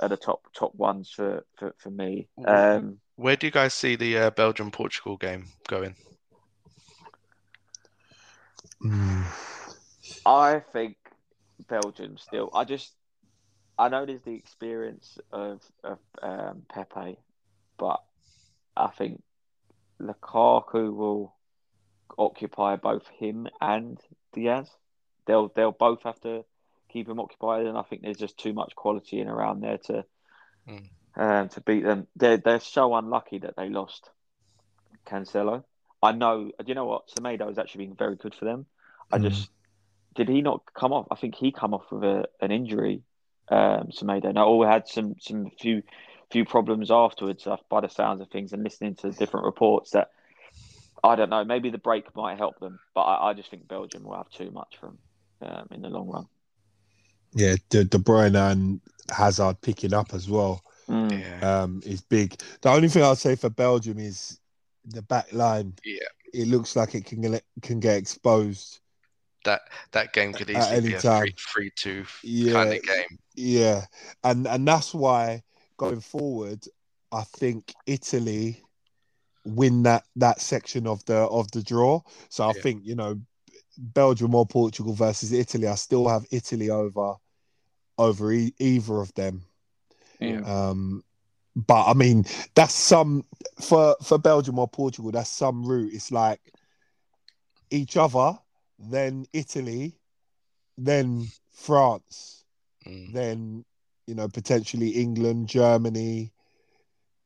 [0.00, 2.28] are the top top ones for for, for me.
[2.44, 5.94] Um, Where do you guys see the uh, Belgium Portugal game going?
[10.24, 10.96] I think
[11.68, 12.50] Belgium still.
[12.54, 12.92] I just,
[13.78, 17.18] I know there's the experience of of um, Pepe,
[17.78, 18.02] but
[18.76, 19.22] I think
[20.00, 21.34] Lukaku will
[22.18, 24.00] occupy both him and
[24.32, 24.70] Dias.
[25.26, 26.44] They'll they'll both have to
[26.92, 30.04] keep them occupied, and I think there's just too much quality in around there to
[30.68, 30.88] Mm.
[31.16, 32.06] um, to beat them.
[32.16, 34.10] They're they're so unlucky that they lost
[35.06, 35.64] Cancelo.
[36.02, 36.44] I know.
[36.44, 37.08] Do you know what?
[37.08, 38.66] Semedo has actually been very good for them.
[39.10, 39.22] I Mm.
[39.22, 39.50] just
[40.14, 41.06] did he not come off?
[41.10, 43.02] I think he come off with a, an injury.
[43.48, 44.32] Um, Semedo.
[44.32, 45.82] Now, all had some some few
[46.30, 47.46] few problems afterwards.
[47.46, 50.10] Uh, by the sounds of things and listening to different reports, that
[51.02, 51.44] I don't know.
[51.44, 54.50] Maybe the break might help them, but I, I just think Belgium will have too
[54.50, 54.98] much from
[55.42, 56.26] um, in the long run.
[57.34, 61.20] Yeah, De, De Bruyne and Hazard picking up as well Mm.
[61.20, 61.62] Yeah.
[61.62, 62.36] um, is big.
[62.62, 64.40] The only thing I'll say for Belgium is
[64.84, 65.74] the back line.
[65.84, 65.98] Yeah.
[66.32, 68.80] It looks like it can get, can get exposed.
[69.44, 69.62] That
[69.92, 71.22] that game could easily any be a time.
[71.22, 73.18] three three two Yeah, kind of game.
[73.36, 73.86] Yeah,
[74.24, 75.42] and and that's why
[75.76, 76.66] going forward,
[77.12, 78.62] I think Italy
[79.44, 82.02] win that that section of the of the draw.
[82.28, 82.62] So I Yeah.
[82.62, 83.18] think you know
[83.80, 85.66] Belgium or Portugal versus Italy.
[85.66, 87.14] I still have Italy over
[87.98, 89.42] over e- either of them.
[90.20, 90.40] Yeah.
[90.40, 91.02] Um,
[91.56, 92.24] but I mean,
[92.54, 93.24] that's some
[93.60, 95.10] for for Belgium or Portugal.
[95.10, 95.92] That's some route.
[95.94, 96.40] It's like
[97.70, 98.38] each other,
[98.78, 99.98] then Italy,
[100.76, 102.44] then France,
[102.86, 103.12] Mm.
[103.12, 103.64] then
[104.06, 106.32] you know potentially England, Germany.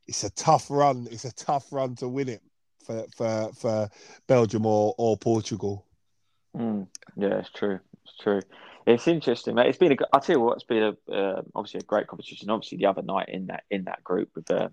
[0.07, 1.09] It's a tough run.
[1.11, 2.43] It's a tough run to win it
[2.85, 3.91] for for for
[4.27, 5.87] Belgium or or Portugal.
[6.57, 6.87] Mm,
[7.17, 7.81] yeah, it's true.
[8.05, 8.41] It's true.
[8.87, 9.69] It's interesting, mate.
[9.69, 9.97] It's been a.
[10.13, 12.51] I tell you what, it's been a uh, obviously a great competition.
[12.51, 14.73] Obviously, the other night in that in that group with um,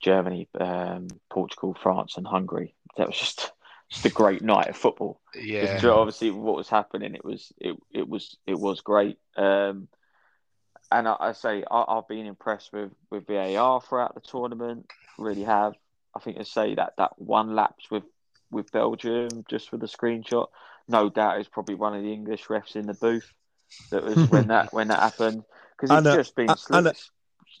[0.00, 2.74] Germany, um, Portugal, France, and Hungary.
[2.96, 3.52] That was just
[3.90, 5.20] just a great night of football.
[5.34, 5.80] Yeah.
[5.84, 7.14] Obviously what was happening.
[7.14, 9.18] It was it it was it was great.
[9.36, 9.88] Um,
[10.90, 14.86] and I, I say I, I've been impressed with with VAR throughout the tournament.
[15.18, 15.74] Really have.
[16.14, 18.04] I think I say that that one lapse with
[18.50, 20.48] with Belgium just for the screenshot.
[20.88, 23.30] No doubt is probably one of the English refs in the booth.
[23.90, 25.42] That was when that when that happened
[25.76, 26.94] because it's a- just been and a-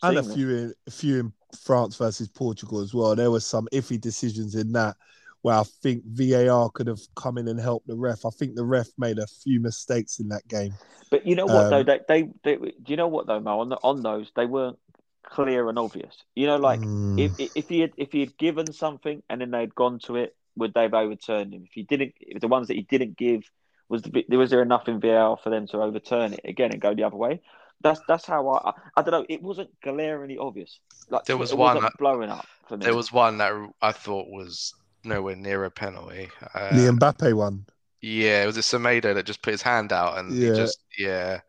[0.02, 1.32] and a few in a few in
[1.64, 3.14] France versus Portugal as well.
[3.14, 4.96] There were some iffy decisions in that
[5.42, 8.24] where I think VAR could have come in and helped the ref.
[8.26, 10.72] I think the ref made a few mistakes in that game.
[11.10, 11.82] But you know what Um, though?
[11.84, 13.60] They, they, they, do you know what though, Mo?
[13.60, 14.78] On, the, on those, they weren't
[15.24, 16.16] clear and obvious.
[16.34, 17.18] You know, like Mm.
[17.38, 20.34] if if he had if he had given something and then they'd gone to it,
[20.56, 21.64] would they've overturned him?
[21.64, 23.42] If he didn't, if the ones that he didn't give
[23.88, 26.94] was the, was there enough in VAR for them to overturn it again and go
[26.94, 27.40] the other way?
[27.82, 29.26] That's that's how I I, I don't know.
[29.28, 30.80] It wasn't glaringly obvious.
[31.10, 32.84] Like There was it one wasn't that- blowing up for me.
[32.84, 33.52] There was one that
[33.82, 36.30] I thought was nowhere near a penalty.
[36.54, 37.66] Uh, the Mbappe one.
[38.00, 40.54] Yeah, it was a Semedo that just put his hand out and he Yeah.
[40.54, 41.40] just yeah,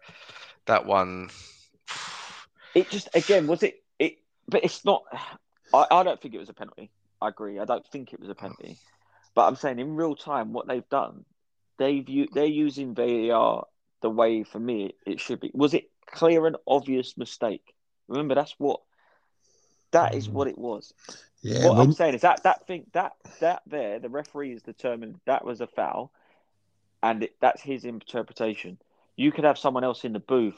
[0.66, 1.30] that one.
[2.76, 5.04] It just again was it it, but it's not.
[5.74, 6.90] I, I don't think it was a penalty.
[7.22, 7.60] I agree.
[7.60, 8.78] I don't think it was a penalty.
[9.38, 11.24] But I'm saying in real time, what they've done,
[11.78, 13.68] they've u- they're using VAR
[14.02, 15.52] the way for me it should be.
[15.54, 17.76] Was it clear and obvious mistake?
[18.08, 18.80] Remember, that's what
[19.92, 20.92] that is what it was.
[21.44, 24.64] Yeah, what when- I'm saying is that that thing that that there, the referee has
[24.64, 26.12] determined that was a foul,
[27.04, 28.80] and it, that's his interpretation.
[29.18, 30.58] You could have someone else in the booth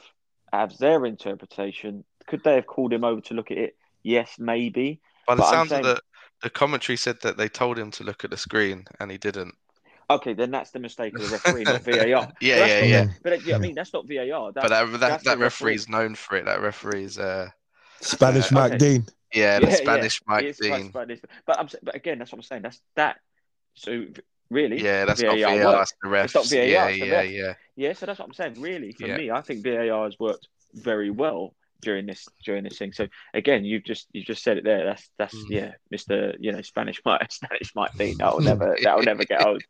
[0.53, 2.05] have their interpretation.
[2.27, 3.75] Could they have called him over to look at it?
[4.03, 5.01] Yes, maybe.
[5.27, 6.01] By the But I'm sounds saying- of the
[6.41, 9.55] the commentary said that they told him to look at the screen and he didn't.
[10.11, 11.93] Okay, then that's the mistake of the referee, not VAR.
[12.05, 13.07] Yeah, But that's yeah, not- yeah.
[13.21, 14.51] But yeah, I mean, that's not VAR.
[14.53, 15.71] That, but that that, that's that the referee.
[15.73, 16.45] referee's known for it.
[16.45, 17.49] That referee's uh
[18.01, 18.77] Spanish Uh, Mike okay.
[18.77, 19.05] Dean.
[19.33, 20.89] yeah, the Yeah, Spanish yeah, Mike Dean.
[20.89, 21.19] Spanish.
[21.45, 22.61] But I'm but again, that's what I'm saying.
[22.63, 23.17] That's that.
[23.75, 24.05] So
[24.49, 25.77] really, Yeah, that's VAR not VAR, works.
[25.77, 26.23] that's the refs.
[26.25, 27.29] It's not VAR, yeah, it's yeah, ref.
[27.29, 27.53] yeah.
[27.75, 28.59] Yeah, so that's what I'm saying.
[28.59, 29.17] Really, for Yeah.
[29.17, 32.93] me, I think VAR has worked very well during this during this thing.
[32.93, 34.85] So again, you've just you just said it there.
[34.85, 35.49] That's that's Mm.
[35.49, 39.63] yeah, Mister you know Spanish might Spanish might be that'll never that'll never get old.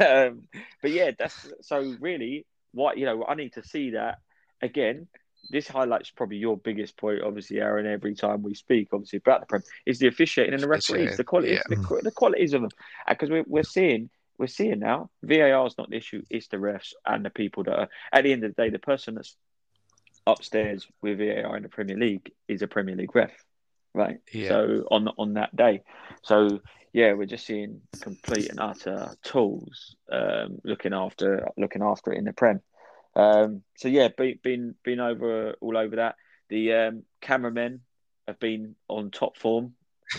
[0.00, 0.42] Um,
[0.80, 3.24] but yeah, that's so really what you know.
[3.26, 4.18] I need to see that
[4.60, 5.08] again.
[5.50, 7.86] This highlights probably your biggest point, obviously, Aaron.
[7.86, 11.24] Every time we speak, obviously about the prem, is the officiating and the referees, the
[11.24, 11.62] quality, yeah.
[11.68, 12.70] the, the qualities of them,
[13.08, 14.08] because we're we're seeing
[14.38, 17.78] we're seeing now VAR is not the issue; it's the refs and the people that
[17.78, 17.88] are.
[18.12, 19.36] At the end of the day, the person that's
[20.26, 23.32] upstairs with VAR in the Premier League is a Premier League ref,
[23.94, 24.18] right?
[24.32, 24.48] Yeah.
[24.48, 25.82] So on on that day,
[26.22, 26.60] so
[26.92, 32.24] yeah, we're just seeing complete and utter tools um, looking after looking after it in
[32.24, 32.60] the Prem.
[33.14, 36.16] Um, so yeah, been been been over all over that.
[36.48, 37.80] The um, cameramen
[38.28, 39.74] have been on top form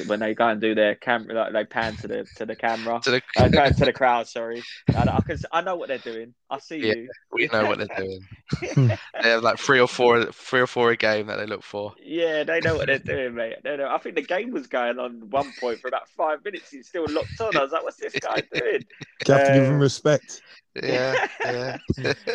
[0.08, 1.34] when they go and do their camera.
[1.34, 4.28] Like they pan to the to the camera, To the- uh, to the crowd.
[4.28, 6.34] Sorry, and I, can, I know what they're doing.
[6.50, 7.10] I see Yeah, you.
[7.32, 8.98] we know what they're doing.
[9.22, 11.94] they have like three or four, three or four a game that they look for.
[12.04, 13.56] Yeah, they know what they're doing, mate.
[13.64, 13.88] They know.
[13.90, 16.70] I think the game was going on one point for about five minutes.
[16.72, 17.56] He's still locked on.
[17.58, 18.82] I was like, "What's this guy doing?"
[19.28, 20.42] You have to give him respect.
[20.76, 21.78] Yeah, yeah.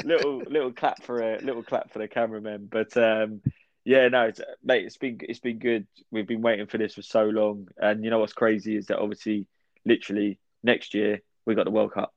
[0.04, 2.68] little little clap for a little clap for the cameraman.
[2.70, 3.40] But um,
[3.88, 5.86] yeah, no, it's, mate, it's been it's been good.
[6.10, 8.98] We've been waiting for this for so long, and you know what's crazy is that
[8.98, 9.46] obviously,
[9.86, 12.12] literally next year we got the World Cup,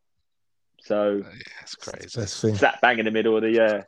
[0.82, 1.24] so
[1.61, 2.19] That's crazy.
[2.19, 2.55] Best thing.
[2.55, 3.86] slap bang in the middle of the uh, of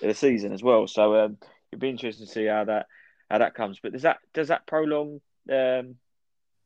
[0.00, 0.86] the season as well.
[0.86, 1.38] So um,
[1.72, 2.86] it'd be interesting to see how that
[3.28, 3.80] how that comes.
[3.82, 5.20] But does that does that prolong
[5.50, 5.96] um,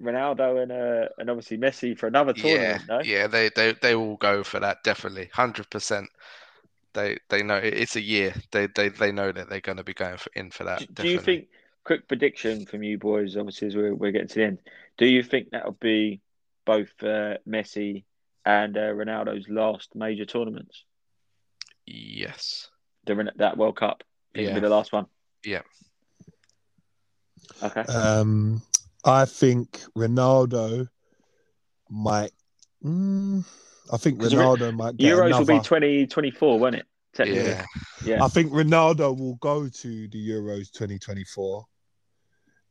[0.02, 2.82] Ronaldo and uh, and obviously Messi for another Yeah, tournament?
[2.88, 3.00] no?
[3.00, 3.26] yeah.
[3.26, 6.10] They they they will go for that definitely, hundred percent.
[6.94, 8.34] They they know it's a year.
[8.50, 10.80] They they they know that they're going to be going for, in for that.
[10.80, 11.48] Do, do you think?
[11.84, 13.34] Quick prediction from you boys.
[13.34, 14.58] Obviously, as we're, we're getting to the end,
[14.98, 16.20] do you think that'll be
[16.66, 18.04] both uh, Messi
[18.44, 20.84] and uh, Ronaldo's last major tournaments?
[21.86, 22.68] Yes.
[23.06, 24.04] The that World Cup.
[24.34, 24.54] Think it'll Yeah.
[24.56, 25.06] be the last one.
[25.44, 25.62] Yeah.
[27.62, 27.80] Okay.
[27.80, 28.60] Um,
[29.04, 30.88] I think Ronaldo
[31.88, 32.32] might.
[32.84, 33.46] Mm,
[33.92, 35.52] I think Ronaldo might get Euros another.
[35.52, 36.86] will be twenty twenty four, won't it?
[37.14, 37.50] Technically.
[37.50, 37.64] Yeah.
[38.04, 38.24] Yeah.
[38.24, 41.64] I think Ronaldo will go to the Euros 2024,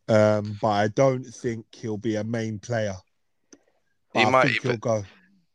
[0.09, 2.95] um, but I don't think he'll be a main player.
[4.13, 5.03] But He I might think even- he'll go.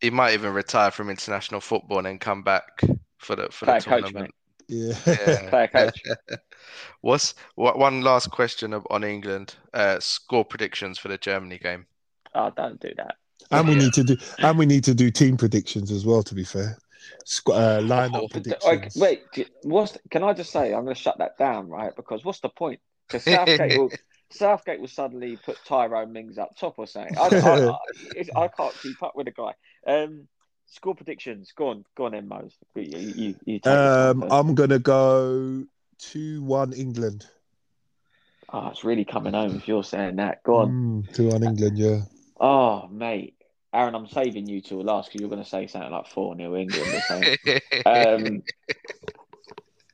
[0.00, 2.64] He might even retire from international football and then come back
[3.18, 4.34] for the for Play the a coach, tournament.
[4.68, 4.94] Yeah.
[5.06, 5.48] Yeah.
[5.50, 6.02] Play coach.
[7.02, 7.78] What's what?
[7.78, 9.54] One last question on England.
[9.72, 11.86] Uh, score predictions for the Germany game.
[12.34, 13.14] Oh, don't do that.
[13.52, 16.22] And we need to do and we need to do team predictions as well.
[16.22, 16.78] To be fair,
[17.24, 18.96] Squ- uh, lineup predictions.
[18.96, 19.96] Like, wait, what's?
[20.10, 21.94] Can I just say I'm going to shut that down, right?
[21.94, 22.80] Because what's the point?
[23.06, 23.90] Because Southgate will
[24.30, 27.14] Southgate will suddenly put Tyrone Mings up top or something.
[27.16, 27.70] I, I,
[28.38, 29.52] I, I can't keep up with the guy.
[29.86, 30.28] Um,
[30.66, 31.52] score predictions.
[31.56, 32.56] Go on, go on, then, Mose.
[32.74, 34.24] You, you, you Um.
[34.30, 35.64] I'm gonna go
[35.98, 37.26] two one England.
[38.52, 40.42] Oh, it's really coming home if you're saying that.
[40.42, 41.04] Go on.
[41.04, 41.78] Mm, two one England.
[41.78, 42.00] Yeah.
[42.38, 43.34] Oh, mate.
[43.74, 46.56] Aaron, I'm saving you till last because you're going to say something like 4 0
[46.56, 47.60] England or something.
[47.86, 48.42] um,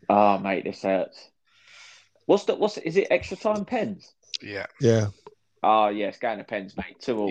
[0.09, 1.31] oh, mate, this hurts.
[2.27, 4.13] What's the, what's, is it extra time pens?
[4.43, 5.09] yeah, Yeah.
[5.63, 7.01] Oh, yeah, it's going to pens, mate.
[7.01, 7.31] Two all.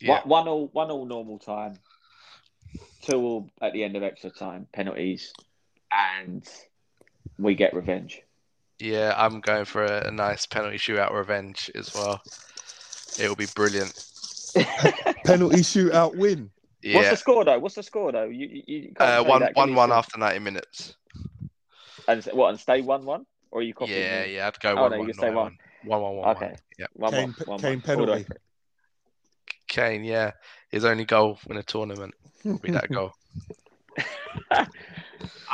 [0.00, 1.78] yeah, One, one all, one all normal time.
[3.02, 5.32] Two all at the end of extra time, penalties,
[5.92, 6.44] and
[7.38, 8.22] we get revenge.
[8.78, 12.20] Yeah, I'm going for a, a nice penalty shootout revenge as well.
[13.18, 13.92] It'll be brilliant.
[15.24, 16.50] Penalty shootout win.
[16.84, 17.58] What's the score though?
[17.58, 18.24] What's the score though?
[18.24, 19.76] You, you, you can't uh, say one that, can one you?
[19.76, 20.96] one after 90 minutes.
[22.08, 22.48] And what?
[22.50, 24.34] And stay one one, or are you copying Yeah, me?
[24.34, 25.58] yeah, I'd go Oh, one no, you one, can say not one.
[25.84, 26.36] one one one one.
[26.36, 26.54] Okay.
[26.78, 27.98] Yeah, One Kane- one, one, Kane one.
[28.00, 28.40] All the way penalty.
[29.68, 30.04] Kane.
[30.04, 30.32] Yeah,
[30.70, 32.14] his only goal in a tournament
[32.44, 33.12] will be that goal.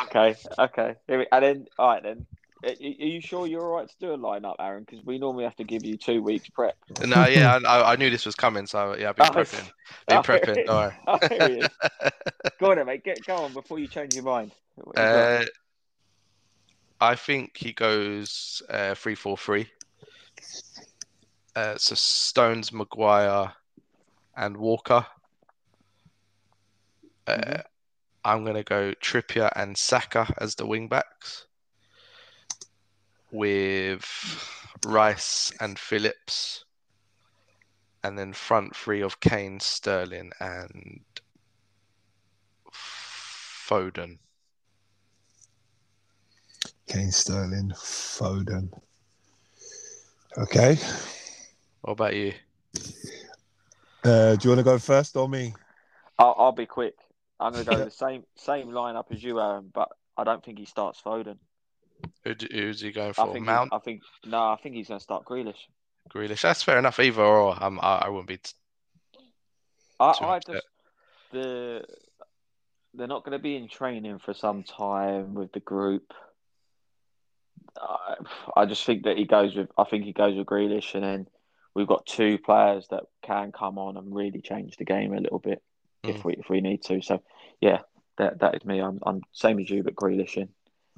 [0.05, 0.95] Okay, okay.
[1.07, 2.27] Here we- And then, all right then.
[2.65, 4.85] Are you sure you're all right to do a lineup, Aaron?
[4.85, 6.77] Because we normally have to give you two weeks prep.
[7.07, 9.71] No, yeah, I, I- knew this was coming, so yeah, I've been Oh, prepping.
[10.09, 10.57] Been oh, prepping.
[10.57, 11.69] it- oh, here he is.
[12.59, 13.05] Go on, mate.
[13.05, 14.51] Get go on before you change your mind.
[14.77, 14.93] You?
[15.01, 15.45] Uh,
[17.01, 19.69] I think he goes uh, three four three.
[21.55, 23.53] Uh, so Stones, Maguire,
[24.37, 25.07] and Walker.
[27.27, 27.61] Uh, Mm-hmm.
[28.25, 31.47] I'm gonna go Trippier and Saka as the wing backs,
[33.31, 34.05] with
[34.85, 36.64] Rice and Phillips,
[38.05, 41.01] and then front three of Kane, Sterling, and
[42.72, 44.18] Foden.
[46.87, 48.70] Kane Sterling, Foden.
[50.39, 50.79] Okay.
[51.83, 52.33] What about you?
[54.05, 55.55] Uh, do you want to go first or me?
[56.18, 56.95] I'll, I'll be quick.
[57.41, 60.59] I'm going to go the same same lineup as you, Aaron, but I don't think
[60.59, 61.37] he starts Foden.
[62.24, 63.32] Who, d- who's he going I for?
[63.32, 65.68] think Mount, He, I think no, I think he's going to start Grealish.
[66.11, 66.42] Grealish.
[66.42, 66.99] That's fair enough.
[66.99, 68.38] Either or, um, I, I wouldn't be.
[68.38, 68.53] T-
[70.01, 70.66] I, I just
[71.32, 71.84] the
[72.94, 76.12] they're not going to be in training for some time with the group.
[77.80, 78.14] I,
[78.57, 79.68] I just think that he goes with.
[79.76, 81.26] I think he goes with Grealish, and then
[81.74, 85.38] we've got two players that can come on and really change the game a little
[85.38, 85.62] bit
[86.05, 86.24] if Mm.
[86.24, 87.03] we if we need to.
[87.03, 87.22] So
[87.61, 87.80] yeah,
[88.18, 88.80] that that is me.
[88.80, 90.49] I'm I'm same as you, but Grealish in.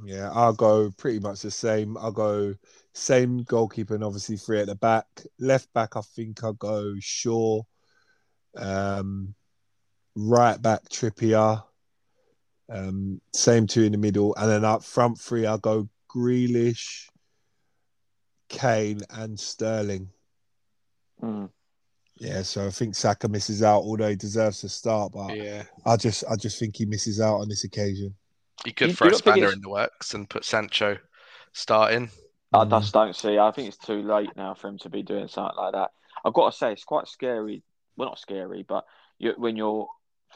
[0.05, 1.96] Yeah, I'll go pretty much the same.
[1.98, 2.55] I'll go
[2.94, 5.07] same goalkeeper and obviously three at the back.
[5.38, 7.62] Left back, I think I'll go Shaw.
[8.57, 9.34] Um,
[10.14, 11.62] right back, Trippier.
[12.68, 14.34] Um, same two in the middle.
[14.36, 17.09] And then up front three, I'll go Grealish,
[18.48, 20.09] Kane, and Sterling.
[21.22, 21.51] Mm.
[22.16, 25.12] Yeah, so I think Saka misses out, although he deserves to start.
[25.12, 28.14] But Yeah, I just, I just think he misses out on this occasion.
[28.67, 30.99] You could You- throw you a spanner in the works and put Sancho
[31.53, 32.11] starting.
[32.53, 33.39] I just don't see.
[33.39, 35.91] I think it's too late now for him to be doing something like that.
[36.25, 37.63] I've got to say, it's quite scary.
[37.97, 38.85] Well, not scary, but
[39.19, 39.87] you, when you're,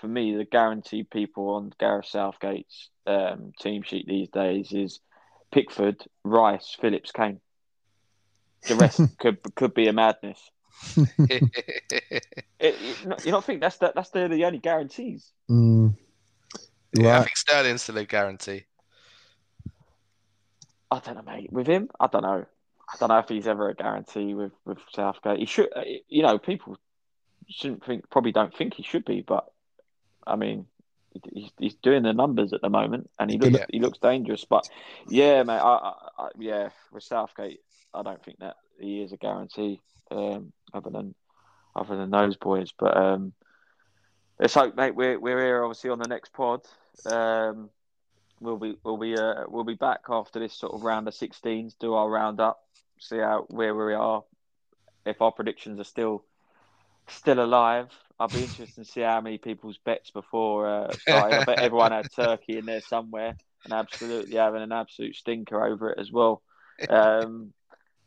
[0.00, 5.00] for me, the guaranteed people on Gareth Southgate's um, team sheet these days is
[5.50, 7.40] Pickford, Rice, Phillips, Kane.
[8.68, 10.40] The rest could could be a madness.
[12.60, 15.30] It, you, not, you don't think that's the, that's the, the only guarantees?
[15.50, 15.96] Mm.
[16.94, 18.64] Yeah, I think Sterling's still a guarantee.
[20.90, 21.52] I don't know, mate.
[21.52, 22.44] With him, I don't know.
[22.92, 25.38] I don't know if he's ever a guarantee with with Southgate.
[25.38, 26.78] He should, uh, you know, people
[27.48, 29.50] shouldn't think, probably don't think he should be, but
[30.26, 30.66] I mean,
[31.32, 33.66] he's, he's doing the numbers at the moment, and he looks Yeah.
[33.70, 34.44] he looks dangerous.
[34.44, 34.68] But
[35.08, 37.60] yeah, mate, I, I, I, yeah, with Southgate,
[37.92, 39.80] I don't think that he is a guarantee,
[40.10, 41.14] um, other than
[41.74, 42.72] other than those boys.
[42.78, 43.32] But um,
[44.38, 44.94] let's hope, mate.
[44.94, 46.62] We're we're here obviously on the next pod.
[47.06, 47.70] Um,
[48.40, 51.74] we'll be we'll be uh, we'll be back after this sort of round of 16s.
[51.78, 52.60] Do our roundup,
[52.98, 54.24] see how where we are.
[55.06, 56.24] If our predictions are still
[57.08, 60.94] still alive, I'll be interested to see how many people's bets before uh.
[61.08, 65.90] I bet everyone had Turkey in there somewhere and absolutely having an absolute stinker over
[65.90, 66.42] it as well.
[66.88, 67.52] Um,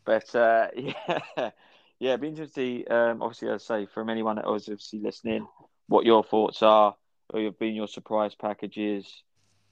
[0.05, 1.19] but uh, yeah,
[1.99, 2.89] yeah, it'd be interesting.
[2.91, 5.47] Um, obviously, as I say, from anyone that was obviously listening,
[5.87, 6.95] what your thoughts are,
[7.29, 9.23] or have been your surprise packages,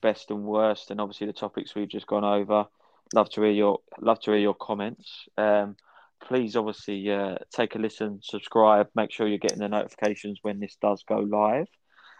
[0.01, 2.65] best and worst, and obviously the topics we've just gone over.
[3.13, 5.27] Love to hear your love to hear your comments.
[5.37, 5.75] Um,
[6.23, 10.75] please, obviously, uh, take a listen, subscribe, make sure you're getting the notifications when this
[10.81, 11.67] does go live,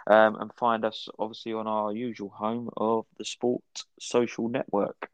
[0.08, 3.64] um, and find us obviously on our usual home of the Sport
[4.00, 5.10] Social Network.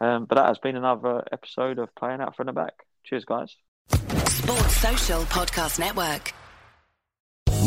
[0.00, 2.74] Um, but that has been another episode of Playing Out from the Back.
[3.04, 3.56] Cheers, guys.
[3.88, 6.34] Sports Social Podcast Network.